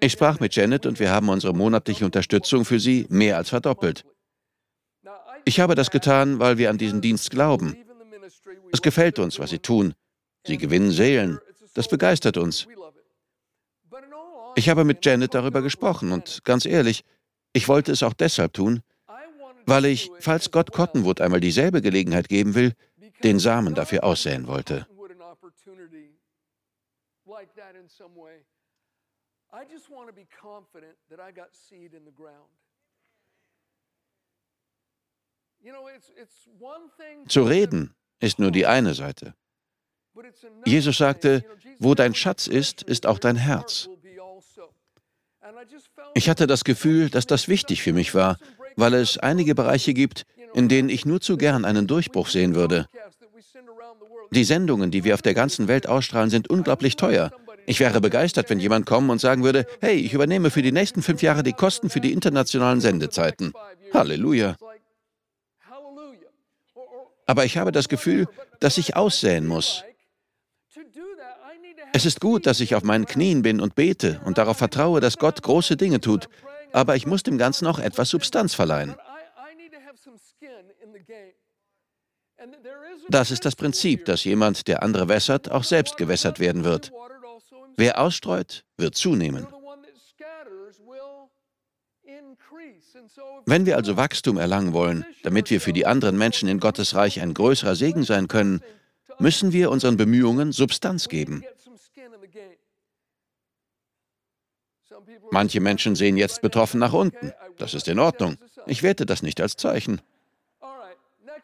Ich 0.00 0.12
sprach 0.12 0.40
mit 0.40 0.54
Janet 0.54 0.86
und 0.86 1.00
wir 1.00 1.10
haben 1.10 1.28
unsere 1.28 1.54
monatliche 1.54 2.04
Unterstützung 2.04 2.64
für 2.64 2.80
sie 2.80 3.06
mehr 3.08 3.36
als 3.36 3.48
verdoppelt. 3.48 4.04
Ich 5.44 5.60
habe 5.60 5.74
das 5.74 5.90
getan, 5.90 6.38
weil 6.38 6.58
wir 6.58 6.70
an 6.70 6.78
diesen 6.78 7.00
Dienst 7.00 7.30
glauben. 7.30 7.76
Es 8.72 8.82
gefällt 8.82 9.18
uns, 9.18 9.38
was 9.38 9.50
sie 9.50 9.60
tun. 9.60 9.94
Sie 10.44 10.58
gewinnen 10.58 10.90
Seelen. 10.90 11.38
Das 11.74 11.88
begeistert 11.88 12.36
uns. 12.36 12.66
Ich 14.54 14.68
habe 14.68 14.84
mit 14.84 15.04
Janet 15.04 15.34
darüber 15.34 15.62
gesprochen 15.62 16.12
und 16.12 16.42
ganz 16.44 16.64
ehrlich, 16.64 17.04
ich 17.52 17.68
wollte 17.68 17.92
es 17.92 18.02
auch 18.02 18.14
deshalb 18.14 18.54
tun, 18.54 18.82
weil 19.66 19.84
ich, 19.84 20.10
falls 20.20 20.50
Gott 20.50 20.72
Cottonwood 20.72 21.20
einmal 21.20 21.40
dieselbe 21.40 21.82
Gelegenheit 21.82 22.28
geben 22.28 22.54
will, 22.54 22.72
den 23.22 23.38
Samen 23.38 23.74
dafür 23.74 24.04
aussäen 24.04 24.46
wollte. 24.46 24.86
Zu 37.28 37.42
reden 37.42 37.94
ist 38.20 38.38
nur 38.38 38.50
die 38.50 38.66
eine 38.66 38.92
Seite. 38.92 39.34
Jesus 40.66 40.98
sagte, 40.98 41.42
wo 41.78 41.94
dein 41.94 42.14
Schatz 42.14 42.46
ist, 42.46 42.82
ist 42.82 43.06
auch 43.06 43.18
dein 43.18 43.36
Herz. 43.36 43.88
Ich 46.14 46.28
hatte 46.28 46.46
das 46.46 46.64
Gefühl, 46.64 47.08
dass 47.08 47.26
das 47.26 47.48
wichtig 47.48 47.82
für 47.82 47.94
mich 47.94 48.14
war, 48.14 48.38
weil 48.76 48.92
es 48.92 49.16
einige 49.16 49.54
Bereiche 49.54 49.94
gibt, 49.94 50.26
in 50.52 50.68
denen 50.68 50.90
ich 50.90 51.06
nur 51.06 51.22
zu 51.22 51.38
gern 51.38 51.64
einen 51.64 51.86
Durchbruch 51.86 52.28
sehen 52.28 52.54
würde. 52.54 52.88
Die 54.32 54.44
Sendungen, 54.44 54.90
die 54.90 55.04
wir 55.04 55.14
auf 55.14 55.22
der 55.22 55.34
ganzen 55.34 55.66
Welt 55.66 55.86
ausstrahlen, 55.86 56.28
sind 56.28 56.50
unglaublich 56.50 56.96
teuer. 56.96 57.30
Ich 57.66 57.80
wäre 57.80 58.00
begeistert, 58.00 58.48
wenn 58.48 58.60
jemand 58.60 58.86
kommen 58.86 59.10
und 59.10 59.20
sagen 59.20 59.42
würde, 59.42 59.66
hey, 59.80 59.96
ich 59.96 60.14
übernehme 60.14 60.50
für 60.50 60.62
die 60.62 60.72
nächsten 60.72 61.02
fünf 61.02 61.20
Jahre 61.20 61.42
die 61.42 61.52
Kosten 61.52 61.90
für 61.90 62.00
die 62.00 62.12
internationalen 62.12 62.80
Sendezeiten. 62.80 63.52
Halleluja. 63.92 64.56
Aber 67.26 67.44
ich 67.44 67.58
habe 67.58 67.72
das 67.72 67.88
Gefühl, 67.88 68.28
dass 68.60 68.78
ich 68.78 68.94
aussäen 68.94 69.46
muss. 69.46 69.82
Es 71.92 72.06
ist 72.06 72.20
gut, 72.20 72.46
dass 72.46 72.60
ich 72.60 72.74
auf 72.74 72.84
meinen 72.84 73.06
Knien 73.06 73.42
bin 73.42 73.60
und 73.60 73.74
bete 73.74 74.20
und 74.24 74.38
darauf 74.38 74.58
vertraue, 74.58 75.00
dass 75.00 75.18
Gott 75.18 75.42
große 75.42 75.76
Dinge 75.76 76.00
tut, 76.00 76.28
aber 76.72 76.94
ich 76.94 77.06
muss 77.06 77.22
dem 77.22 77.38
Ganzen 77.38 77.66
auch 77.66 77.78
etwas 77.78 78.10
Substanz 78.10 78.54
verleihen. 78.54 78.94
Das 83.08 83.30
ist 83.30 83.44
das 83.44 83.56
Prinzip, 83.56 84.04
dass 84.04 84.24
jemand, 84.24 84.68
der 84.68 84.82
andere 84.82 85.08
wässert, 85.08 85.50
auch 85.50 85.64
selbst 85.64 85.96
gewässert 85.96 86.38
werden 86.38 86.64
wird. 86.64 86.92
Wer 87.76 88.00
ausstreut, 88.00 88.64
wird 88.76 88.94
zunehmen. 88.94 89.46
Wenn 93.44 93.66
wir 93.66 93.76
also 93.76 93.96
Wachstum 93.96 94.38
erlangen 94.38 94.72
wollen, 94.72 95.04
damit 95.22 95.50
wir 95.50 95.60
für 95.60 95.72
die 95.72 95.86
anderen 95.86 96.16
Menschen 96.16 96.48
in 96.48 96.60
Gottes 96.60 96.94
Reich 96.94 97.20
ein 97.20 97.34
größerer 97.34 97.76
Segen 97.76 98.02
sein 98.02 98.28
können, 98.28 98.60
müssen 99.18 99.52
wir 99.52 99.70
unseren 99.70 99.96
Bemühungen 99.96 100.52
Substanz 100.52 101.08
geben. 101.08 101.44
Manche 105.30 105.60
Menschen 105.60 105.96
sehen 105.96 106.16
jetzt 106.16 106.40
betroffen 106.40 106.80
nach 106.80 106.92
unten. 106.92 107.32
Das 107.58 107.74
ist 107.74 107.88
in 107.88 107.98
Ordnung. 107.98 108.38
Ich 108.66 108.82
werte 108.82 109.06
das 109.06 109.22
nicht 109.22 109.40
als 109.40 109.56
Zeichen. 109.56 110.00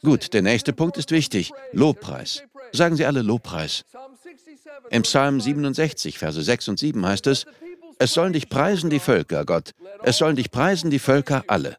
Gut, 0.03 0.33
der 0.33 0.43
nächste 0.43 0.73
Punkt 0.73 0.97
ist 0.97 1.11
wichtig. 1.11 1.53
Lobpreis. 1.73 2.43
Sagen 2.73 2.97
Sie 2.97 3.05
alle 3.07 3.23
Lobpreis. 3.23 3.85
Im 4.91 5.03
Psalm 5.03 5.41
67, 5.41 6.19
Verse 6.19 6.43
6 6.43 6.69
und 6.69 6.79
7 6.79 7.05
heißt 7.07 7.27
es, 7.27 7.47
es 7.99 8.15
sollen 8.15 8.33
dich 8.33 8.49
preisen 8.49 8.91
die 8.91 8.99
Völker, 8.99 9.45
Gott. 9.45 9.73
Es 10.03 10.19
sollen 10.19 10.37
dich 10.37 10.51
preisen 10.51 10.91
die 10.91 10.99
Völker 10.99 11.45
alle. 11.47 11.77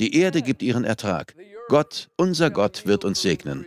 Die 0.00 0.16
Erde 0.16 0.42
gibt 0.42 0.62
ihren 0.62 0.84
Ertrag. 0.84 1.34
Gott, 1.68 2.08
unser 2.16 2.50
Gott, 2.50 2.86
wird 2.86 3.04
uns 3.04 3.20
segnen. 3.20 3.66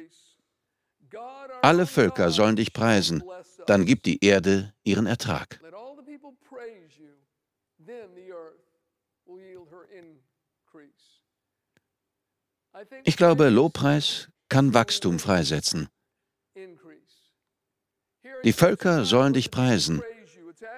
Alle 1.62 1.86
Völker 1.86 2.32
sollen 2.32 2.56
dich 2.56 2.74
preisen. 2.74 3.24
Dann 3.68 3.86
gibt 3.86 4.08
die 4.08 4.24
Erde 4.26 4.74
ihren 4.84 5.06
Ertrag. 5.06 5.60
Ich 13.04 13.18
glaube, 13.18 13.50
Lobpreis 13.50 14.30
kann 14.50 14.74
Wachstum 14.74 15.20
freisetzen. 15.20 15.88
Die 18.44 18.54
Völker 18.54 19.06
sollen 19.06 19.34
dich 19.34 19.52
preisen. 19.52 20.02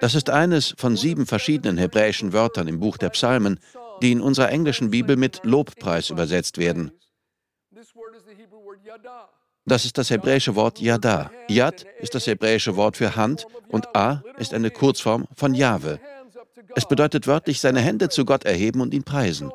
Das 0.00 0.14
ist 0.14 0.30
eines 0.30 0.74
von 0.76 0.96
sieben 0.96 1.26
verschiedenen 1.26 1.78
hebräischen 1.78 2.32
Wörtern 2.32 2.68
im 2.68 2.80
Buch 2.80 2.96
der 2.96 3.10
Psalmen, 3.10 3.58
die 4.02 4.12
in 4.12 4.20
unserer 4.20 4.50
englischen 4.50 4.90
Bibel 4.90 5.16
mit 5.16 5.40
Lobpreis 5.44 6.10
übersetzt 6.10 6.58
werden. 6.58 6.90
Das 9.66 9.84
ist 9.84 9.96
das 9.96 10.10
hebräische 10.10 10.54
Wort 10.56 10.78
Yada. 10.78 11.30
Yad 11.48 11.86
ist 12.00 12.14
das 12.14 12.26
hebräische 12.26 12.76
Wort 12.76 12.98
für 12.98 13.16
Hand 13.16 13.46
und 13.68 13.96
A 13.96 14.22
ist 14.38 14.52
eine 14.52 14.70
Kurzform 14.70 15.26
von 15.34 15.54
Jahwe. 15.54 16.00
Es 16.76 16.86
bedeutet 16.86 17.26
wörtlich 17.26 17.60
seine 17.60 17.80
Hände 17.80 18.08
zu 18.08 18.24
Gott 18.24 18.44
erheben 18.44 18.80
und 18.80 18.92
ihn 18.92 19.04
preisen. 19.04 19.52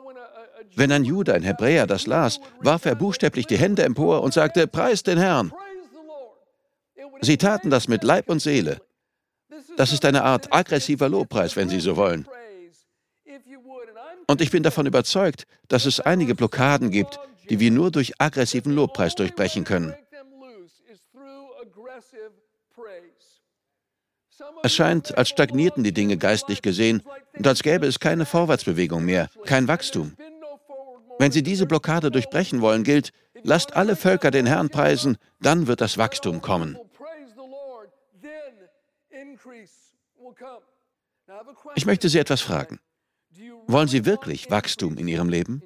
Wenn 0.76 0.92
ein 0.92 1.04
Jude, 1.04 1.34
ein 1.34 1.44
Hebräer 1.44 1.86
das 1.86 2.08
las, 2.08 2.40
warf 2.60 2.86
er 2.86 2.96
buchstäblich 2.96 3.46
die 3.46 3.58
Hände 3.58 3.84
empor 3.84 4.24
und 4.24 4.34
sagte, 4.34 4.66
Preis 4.68 5.04
den 5.04 5.18
Herrn. 5.18 5.52
Sie 7.22 7.38
taten 7.38 7.70
das 7.70 7.88
mit 7.88 8.04
Leib 8.04 8.30
und 8.30 8.40
Seele. 8.40 8.82
Das 9.78 9.92
ist 9.92 10.06
eine 10.06 10.24
Art 10.24 10.54
aggressiver 10.54 11.10
Lobpreis, 11.10 11.56
wenn 11.56 11.70
Sie 11.70 11.80
so 11.80 11.96
wollen. 11.98 12.28
Und 14.28 14.42
ich 14.42 14.52
bin 14.52 14.64
davon 14.64 14.86
überzeugt, 14.86 15.46
dass 15.68 15.86
es 15.86 16.00
einige 16.00 16.36
Blockaden 16.36 16.92
gibt, 16.92 17.20
die 17.50 17.60
wir 17.60 17.72
nur 17.72 17.92
durch 17.92 18.14
aggressiven 18.20 18.74
Lobpreis 18.74 19.16
durchbrechen 19.16 19.64
können. 19.64 19.94
Es 24.64 24.74
scheint, 24.74 25.18
als 25.18 25.30
stagnierten 25.30 25.84
die 25.84 25.94
Dinge 25.94 26.18
geistlich 26.18 26.62
gesehen 26.62 27.04
und 27.38 27.48
als 27.48 27.64
gäbe 27.64 27.88
es 27.88 28.00
keine 28.00 28.26
Vorwärtsbewegung 28.26 29.04
mehr, 29.04 29.30
kein 29.46 29.68
Wachstum. 29.68 30.14
Wenn 31.18 31.32
Sie 31.32 31.44
diese 31.44 31.66
Blockade 31.66 32.12
durchbrechen 32.12 32.62
wollen, 32.62 32.84
gilt, 32.84 33.12
lasst 33.44 33.76
alle 33.76 33.96
Völker 33.96 34.32
den 34.32 34.46
Herrn 34.46 34.70
preisen, 34.70 35.18
dann 35.42 35.68
wird 35.68 35.82
das 35.82 35.98
Wachstum 35.98 36.42
kommen. 36.42 36.78
Ich 41.76 41.86
möchte 41.86 42.10
Sie 42.10 42.20
etwas 42.20 42.42
fragen. 42.42 42.80
Wollen 43.68 43.88
Sie 43.88 44.06
wirklich 44.06 44.50
Wachstum 44.50 44.98
in 44.98 45.08
Ihrem 45.08 45.30
Leben? 45.30 45.62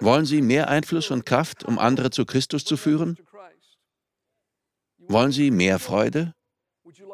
Wollen 0.00 0.24
Sie 0.24 0.42
mehr 0.42 0.68
Einfluss 0.68 1.10
und 1.10 1.26
Kraft, 1.26 1.64
um 1.64 1.78
andere 1.78 2.10
zu 2.10 2.24
Christus 2.24 2.64
zu 2.64 2.76
führen? 2.76 3.18
Wollen 4.98 5.32
Sie 5.32 5.50
mehr 5.50 5.78
Freude? 5.78 6.34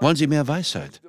Wollen 0.01 0.17
Sie 0.17 0.27
mehr 0.27 0.47
Weisheit? 0.47 1.01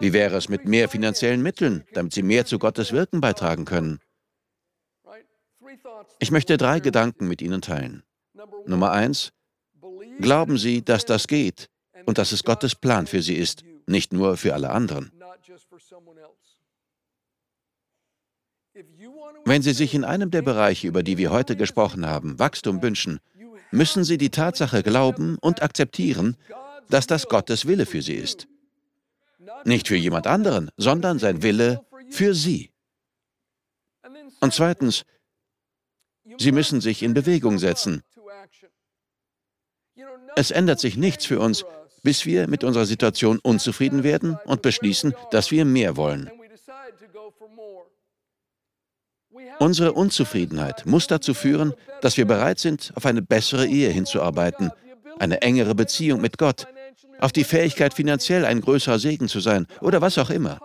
Wie 0.00 0.12
wäre 0.12 0.36
es 0.36 0.48
mit 0.48 0.64
mehr 0.64 0.88
finanziellen 0.88 1.42
Mitteln, 1.42 1.84
damit 1.92 2.12
Sie 2.12 2.22
mehr 2.22 2.46
zu 2.46 2.58
Gottes 2.58 2.92
Wirken 2.92 3.20
beitragen 3.20 3.64
können? 3.64 4.00
Ich 6.18 6.30
möchte 6.30 6.56
drei 6.56 6.80
Gedanken 6.80 7.28
mit 7.28 7.42
Ihnen 7.42 7.60
teilen. 7.60 8.04
Nummer 8.66 8.92
eins, 8.92 9.32
glauben 10.20 10.58
Sie, 10.58 10.84
dass 10.84 11.04
das 11.04 11.26
geht 11.26 11.68
und 12.06 12.18
dass 12.18 12.32
es 12.32 12.44
Gottes 12.44 12.74
Plan 12.74 13.06
für 13.06 13.22
Sie 13.22 13.34
ist, 13.34 13.64
nicht 13.86 14.12
nur 14.12 14.36
für 14.36 14.54
alle 14.54 14.70
anderen. 14.70 15.12
Wenn 19.44 19.62
Sie 19.62 19.72
sich 19.72 19.94
in 19.94 20.04
einem 20.04 20.30
der 20.30 20.42
Bereiche, 20.42 20.86
über 20.86 21.02
die 21.02 21.18
wir 21.18 21.30
heute 21.30 21.56
gesprochen 21.56 22.06
haben, 22.06 22.38
Wachstum 22.38 22.82
wünschen, 22.82 23.18
müssen 23.70 24.04
Sie 24.04 24.18
die 24.18 24.30
Tatsache 24.30 24.82
glauben 24.82 25.36
und 25.40 25.62
akzeptieren, 25.62 26.36
dass 26.88 27.06
das 27.06 27.28
Gottes 27.28 27.66
Wille 27.66 27.86
für 27.86 28.02
Sie 28.02 28.14
ist. 28.14 28.46
Nicht 29.64 29.88
für 29.88 29.96
jemand 29.96 30.26
anderen, 30.26 30.70
sondern 30.76 31.18
sein 31.18 31.42
Wille 31.42 31.84
für 32.10 32.34
Sie. 32.34 32.70
Und 34.40 34.54
zweitens, 34.54 35.04
Sie 36.38 36.52
müssen 36.52 36.80
sich 36.80 37.02
in 37.02 37.14
Bewegung 37.14 37.58
setzen. 37.58 38.02
Es 40.38 40.52
ändert 40.52 40.78
sich 40.78 40.96
nichts 40.96 41.26
für 41.26 41.40
uns, 41.40 41.64
bis 42.04 42.24
wir 42.24 42.46
mit 42.46 42.62
unserer 42.62 42.86
Situation 42.86 43.40
unzufrieden 43.42 44.04
werden 44.04 44.38
und 44.44 44.62
beschließen, 44.62 45.12
dass 45.32 45.50
wir 45.50 45.64
mehr 45.64 45.96
wollen. 45.96 46.30
Unsere 49.58 49.94
Unzufriedenheit 49.94 50.86
muss 50.86 51.08
dazu 51.08 51.34
führen, 51.34 51.74
dass 52.02 52.16
wir 52.16 52.24
bereit 52.24 52.60
sind, 52.60 52.92
auf 52.94 53.04
eine 53.04 53.20
bessere 53.20 53.66
Ehe 53.66 53.90
hinzuarbeiten, 53.90 54.70
eine 55.18 55.42
engere 55.42 55.74
Beziehung 55.74 56.20
mit 56.20 56.38
Gott, 56.38 56.68
auf 57.18 57.32
die 57.32 57.42
Fähigkeit, 57.42 57.92
finanziell 57.92 58.44
ein 58.44 58.60
größerer 58.60 59.00
Segen 59.00 59.26
zu 59.26 59.40
sein 59.40 59.66
oder 59.80 60.00
was 60.00 60.18
auch 60.18 60.30
immer. 60.30 60.60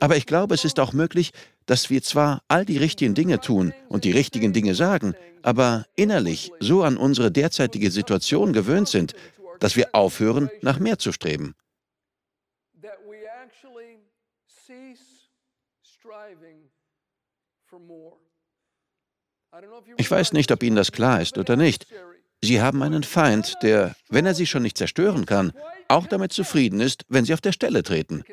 Aber 0.00 0.16
ich 0.16 0.26
glaube, 0.26 0.54
es 0.54 0.64
ist 0.64 0.80
auch 0.80 0.92
möglich, 0.92 1.30
dass 1.66 1.90
wir 1.90 2.02
zwar 2.02 2.42
all 2.48 2.64
die 2.64 2.78
richtigen 2.78 3.14
Dinge 3.14 3.38
tun 3.40 3.72
und 3.88 4.04
die 4.04 4.12
richtigen 4.12 4.52
Dinge 4.52 4.74
sagen, 4.74 5.14
aber 5.42 5.84
innerlich 5.94 6.52
so 6.58 6.82
an 6.82 6.96
unsere 6.96 7.30
derzeitige 7.30 7.90
Situation 7.90 8.52
gewöhnt 8.52 8.88
sind, 8.88 9.14
dass 9.60 9.76
wir 9.76 9.94
aufhören, 9.94 10.50
nach 10.62 10.78
mehr 10.78 10.98
zu 10.98 11.12
streben. 11.12 11.54
Ich 19.96 20.10
weiß 20.10 20.32
nicht, 20.32 20.50
ob 20.52 20.62
Ihnen 20.62 20.76
das 20.76 20.92
klar 20.92 21.20
ist 21.20 21.36
oder 21.36 21.56
nicht. 21.56 21.86
Sie 22.42 22.62
haben 22.62 22.82
einen 22.82 23.02
Feind, 23.02 23.56
der, 23.62 23.94
wenn 24.08 24.24
er 24.24 24.34
Sie 24.34 24.46
schon 24.46 24.62
nicht 24.62 24.78
zerstören 24.78 25.26
kann, 25.26 25.52
auch 25.88 26.06
damit 26.06 26.32
zufrieden 26.32 26.80
ist, 26.80 27.04
wenn 27.08 27.24
Sie 27.24 27.34
auf 27.34 27.40
der 27.40 27.52
Stelle 27.52 27.82
treten. 27.82 28.24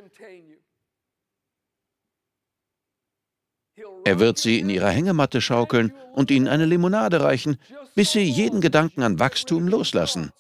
Er 4.08 4.20
wird 4.20 4.38
Sie 4.38 4.60
in 4.60 4.70
Ihrer 4.70 4.90
Hängematte 4.90 5.42
schaukeln 5.42 5.94
und 6.14 6.32
Ihnen 6.32 6.48
eine 6.48 6.66
Limonade 6.66 7.20
reichen, 7.20 7.58
bis 7.94 8.14
Sie 8.14 8.24
jeden 8.24 8.62
Gedanken 8.62 9.04
an 9.04 9.20
Wachstum 9.20 9.68
loslassen. 9.68 10.32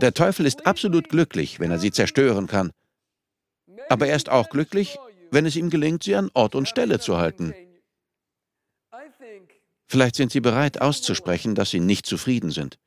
Der 0.00 0.14
Teufel 0.14 0.46
ist 0.46 0.66
absolut 0.66 1.10
glücklich, 1.10 1.60
wenn 1.60 1.70
er 1.70 1.78
Sie 1.78 1.92
zerstören 1.92 2.46
kann. 2.46 2.72
Aber 3.90 4.06
er 4.06 4.16
ist 4.16 4.30
auch 4.30 4.48
glücklich, 4.48 4.96
wenn 5.32 5.44
es 5.44 5.54
ihm 5.54 5.68
gelingt, 5.68 6.04
Sie 6.04 6.16
an 6.16 6.30
Ort 6.32 6.54
und 6.54 6.66
Stelle 6.66 6.98
zu 6.98 7.18
halten. 7.18 7.52
Vielleicht 9.86 10.14
sind 10.14 10.32
Sie 10.32 10.40
bereit 10.40 10.80
auszusprechen, 10.80 11.54
dass 11.54 11.68
Sie 11.68 11.80
nicht 11.80 12.06
zufrieden 12.06 12.52
sind. 12.52 12.78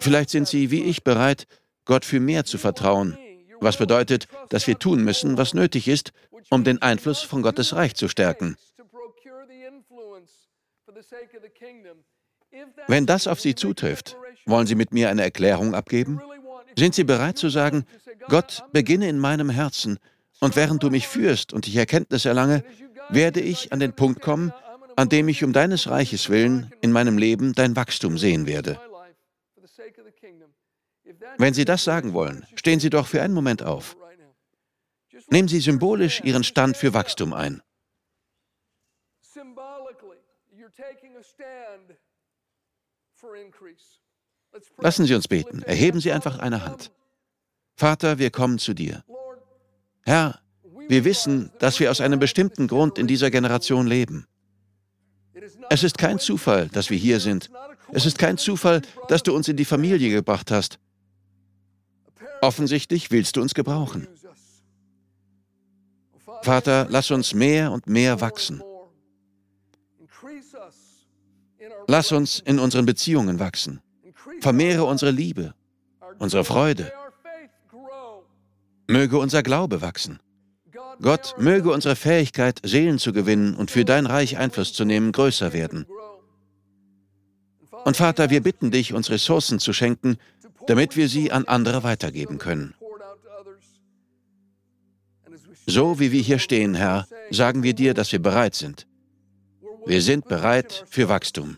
Vielleicht 0.00 0.30
sind 0.30 0.48
Sie, 0.48 0.72
wie 0.72 0.82
ich, 0.82 1.04
bereit, 1.04 1.46
Gott 1.84 2.04
für 2.04 2.18
mehr 2.18 2.44
zu 2.44 2.58
vertrauen, 2.58 3.16
was 3.60 3.76
bedeutet, 3.76 4.28
dass 4.50 4.66
wir 4.66 4.78
tun 4.78 5.04
müssen, 5.04 5.38
was 5.38 5.54
nötig 5.54 5.88
ist, 5.88 6.12
um 6.50 6.64
den 6.64 6.80
Einfluss 6.82 7.20
von 7.20 7.42
Gottes 7.42 7.74
Reich 7.74 7.94
zu 7.94 8.08
stärken. 8.08 8.56
Wenn 12.86 13.06
das 13.06 13.26
auf 13.26 13.40
Sie 13.40 13.54
zutrifft, 13.54 14.16
wollen 14.46 14.66
Sie 14.66 14.74
mit 14.74 14.92
mir 14.92 15.10
eine 15.10 15.22
Erklärung 15.22 15.74
abgeben? 15.74 16.20
Sind 16.76 16.94
Sie 16.94 17.04
bereit 17.04 17.38
zu 17.38 17.48
sagen, 17.48 17.84
Gott, 18.28 18.64
beginne 18.72 19.08
in 19.08 19.18
meinem 19.18 19.50
Herzen, 19.50 19.98
und 20.40 20.56
während 20.56 20.82
du 20.82 20.90
mich 20.90 21.08
führst 21.08 21.52
und 21.52 21.66
ich 21.66 21.76
Erkenntnis 21.76 22.24
erlange, 22.24 22.64
werde 23.10 23.40
ich 23.40 23.72
an 23.72 23.80
den 23.80 23.92
Punkt 23.92 24.20
kommen, 24.20 24.52
an 24.96 25.08
dem 25.08 25.28
ich 25.28 25.44
um 25.44 25.52
deines 25.52 25.88
Reiches 25.88 26.28
willen 26.28 26.72
in 26.80 26.92
meinem 26.92 27.18
Leben 27.18 27.52
dein 27.54 27.76
Wachstum 27.76 28.18
sehen 28.18 28.46
werde. 28.46 28.80
Wenn 31.36 31.54
Sie 31.54 31.64
das 31.64 31.84
sagen 31.84 32.12
wollen, 32.12 32.46
stehen 32.54 32.80
Sie 32.80 32.90
doch 32.90 33.06
für 33.06 33.22
einen 33.22 33.34
Moment 33.34 33.62
auf. 33.62 33.96
Nehmen 35.30 35.48
Sie 35.48 35.60
symbolisch 35.60 36.20
Ihren 36.22 36.44
Stand 36.44 36.76
für 36.76 36.94
Wachstum 36.94 37.32
ein. 37.32 37.62
Lassen 44.78 45.06
Sie 45.06 45.14
uns 45.14 45.28
beten. 45.28 45.62
Erheben 45.62 46.00
Sie 46.00 46.12
einfach 46.12 46.38
eine 46.38 46.64
Hand. 46.64 46.92
Vater, 47.76 48.18
wir 48.18 48.30
kommen 48.30 48.58
zu 48.58 48.74
dir. 48.74 49.04
Herr, 50.02 50.40
wir 50.88 51.04
wissen, 51.04 51.50
dass 51.58 51.78
wir 51.80 51.90
aus 51.90 52.00
einem 52.00 52.18
bestimmten 52.18 52.66
Grund 52.66 52.98
in 52.98 53.06
dieser 53.06 53.30
Generation 53.30 53.86
leben. 53.86 54.26
Es 55.70 55.84
ist 55.84 55.98
kein 55.98 56.18
Zufall, 56.18 56.68
dass 56.68 56.90
wir 56.90 56.96
hier 56.96 57.20
sind. 57.20 57.50
Es 57.92 58.06
ist 58.06 58.18
kein 58.18 58.38
Zufall, 58.38 58.82
dass 59.08 59.22
du 59.22 59.34
uns 59.34 59.48
in 59.48 59.56
die 59.56 59.64
Familie 59.64 60.10
gebracht 60.10 60.50
hast. 60.50 60.78
Offensichtlich 62.40 63.10
willst 63.10 63.36
du 63.36 63.42
uns 63.42 63.54
gebrauchen. 63.54 64.06
Vater, 66.42 66.86
lass 66.90 67.10
uns 67.10 67.34
mehr 67.34 67.72
und 67.72 67.86
mehr 67.86 68.20
wachsen. 68.20 68.62
Lass 71.86 72.12
uns 72.12 72.38
in 72.40 72.58
unseren 72.58 72.86
Beziehungen 72.86 73.38
wachsen. 73.38 73.80
Vermehre 74.40 74.84
unsere 74.84 75.10
Liebe, 75.10 75.54
unsere 76.18 76.44
Freude. 76.44 76.92
Möge 78.86 79.18
unser 79.18 79.42
Glaube 79.42 79.82
wachsen. 79.82 80.20
Gott, 81.00 81.34
möge 81.38 81.70
unsere 81.70 81.96
Fähigkeit, 81.96 82.60
Seelen 82.64 82.98
zu 82.98 83.12
gewinnen 83.12 83.54
und 83.54 83.70
für 83.70 83.84
dein 83.84 84.06
Reich 84.06 84.36
Einfluss 84.36 84.72
zu 84.72 84.84
nehmen, 84.84 85.12
größer 85.12 85.52
werden. 85.52 85.86
Und 87.84 87.96
Vater, 87.96 88.30
wir 88.30 88.42
bitten 88.42 88.70
dich, 88.70 88.92
uns 88.92 89.08
Ressourcen 89.08 89.60
zu 89.60 89.72
schenken, 89.72 90.18
damit 90.68 90.96
wir 90.96 91.08
sie 91.08 91.32
an 91.32 91.46
andere 91.46 91.82
weitergeben 91.82 92.36
können. 92.36 92.74
So 95.66 95.98
wie 95.98 96.12
wir 96.12 96.20
hier 96.20 96.38
stehen, 96.38 96.74
Herr, 96.74 97.06
sagen 97.30 97.62
wir 97.62 97.74
dir, 97.74 97.94
dass 97.94 98.12
wir 98.12 98.20
bereit 98.20 98.54
sind. 98.54 98.86
Wir 99.86 100.02
sind 100.02 100.28
bereit 100.28 100.84
für 100.88 101.08
Wachstum. 101.08 101.56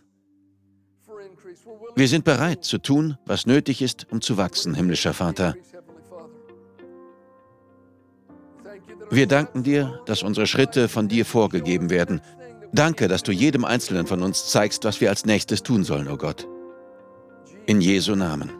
Wir 1.97 2.07
sind 2.07 2.25
bereit 2.25 2.65
zu 2.65 2.79
tun, 2.79 3.19
was 3.27 3.47
nötig 3.47 3.83
ist, 3.83 4.07
um 4.11 4.21
zu 4.21 4.37
wachsen, 4.37 4.75
himmlischer 4.75 5.13
Vater. 5.13 5.55
Wir 9.11 9.27
danken 9.27 9.65
dir, 9.65 10.01
dass 10.07 10.23
unsere 10.23 10.47
Schritte 10.47 10.89
von 10.89 11.09
dir 11.09 11.27
vorgegeben 11.27 11.91
werden. 11.91 12.21
Danke, 12.73 13.09
dass 13.09 13.25
du 13.25 13.33
jedem 13.33 13.65
Einzelnen 13.65 14.07
von 14.07 14.23
uns 14.23 14.47
zeigst, 14.47 14.85
was 14.85 15.01
wir 15.01 15.09
als 15.09 15.27
nächstes 15.27 15.65
tun 15.65 15.83
sollen, 15.83 16.07
o 16.07 16.13
oh 16.13 16.17
Gott. 16.17 16.47
In 17.67 17.81
Jesu 17.81 18.15
Namen. 18.15 18.60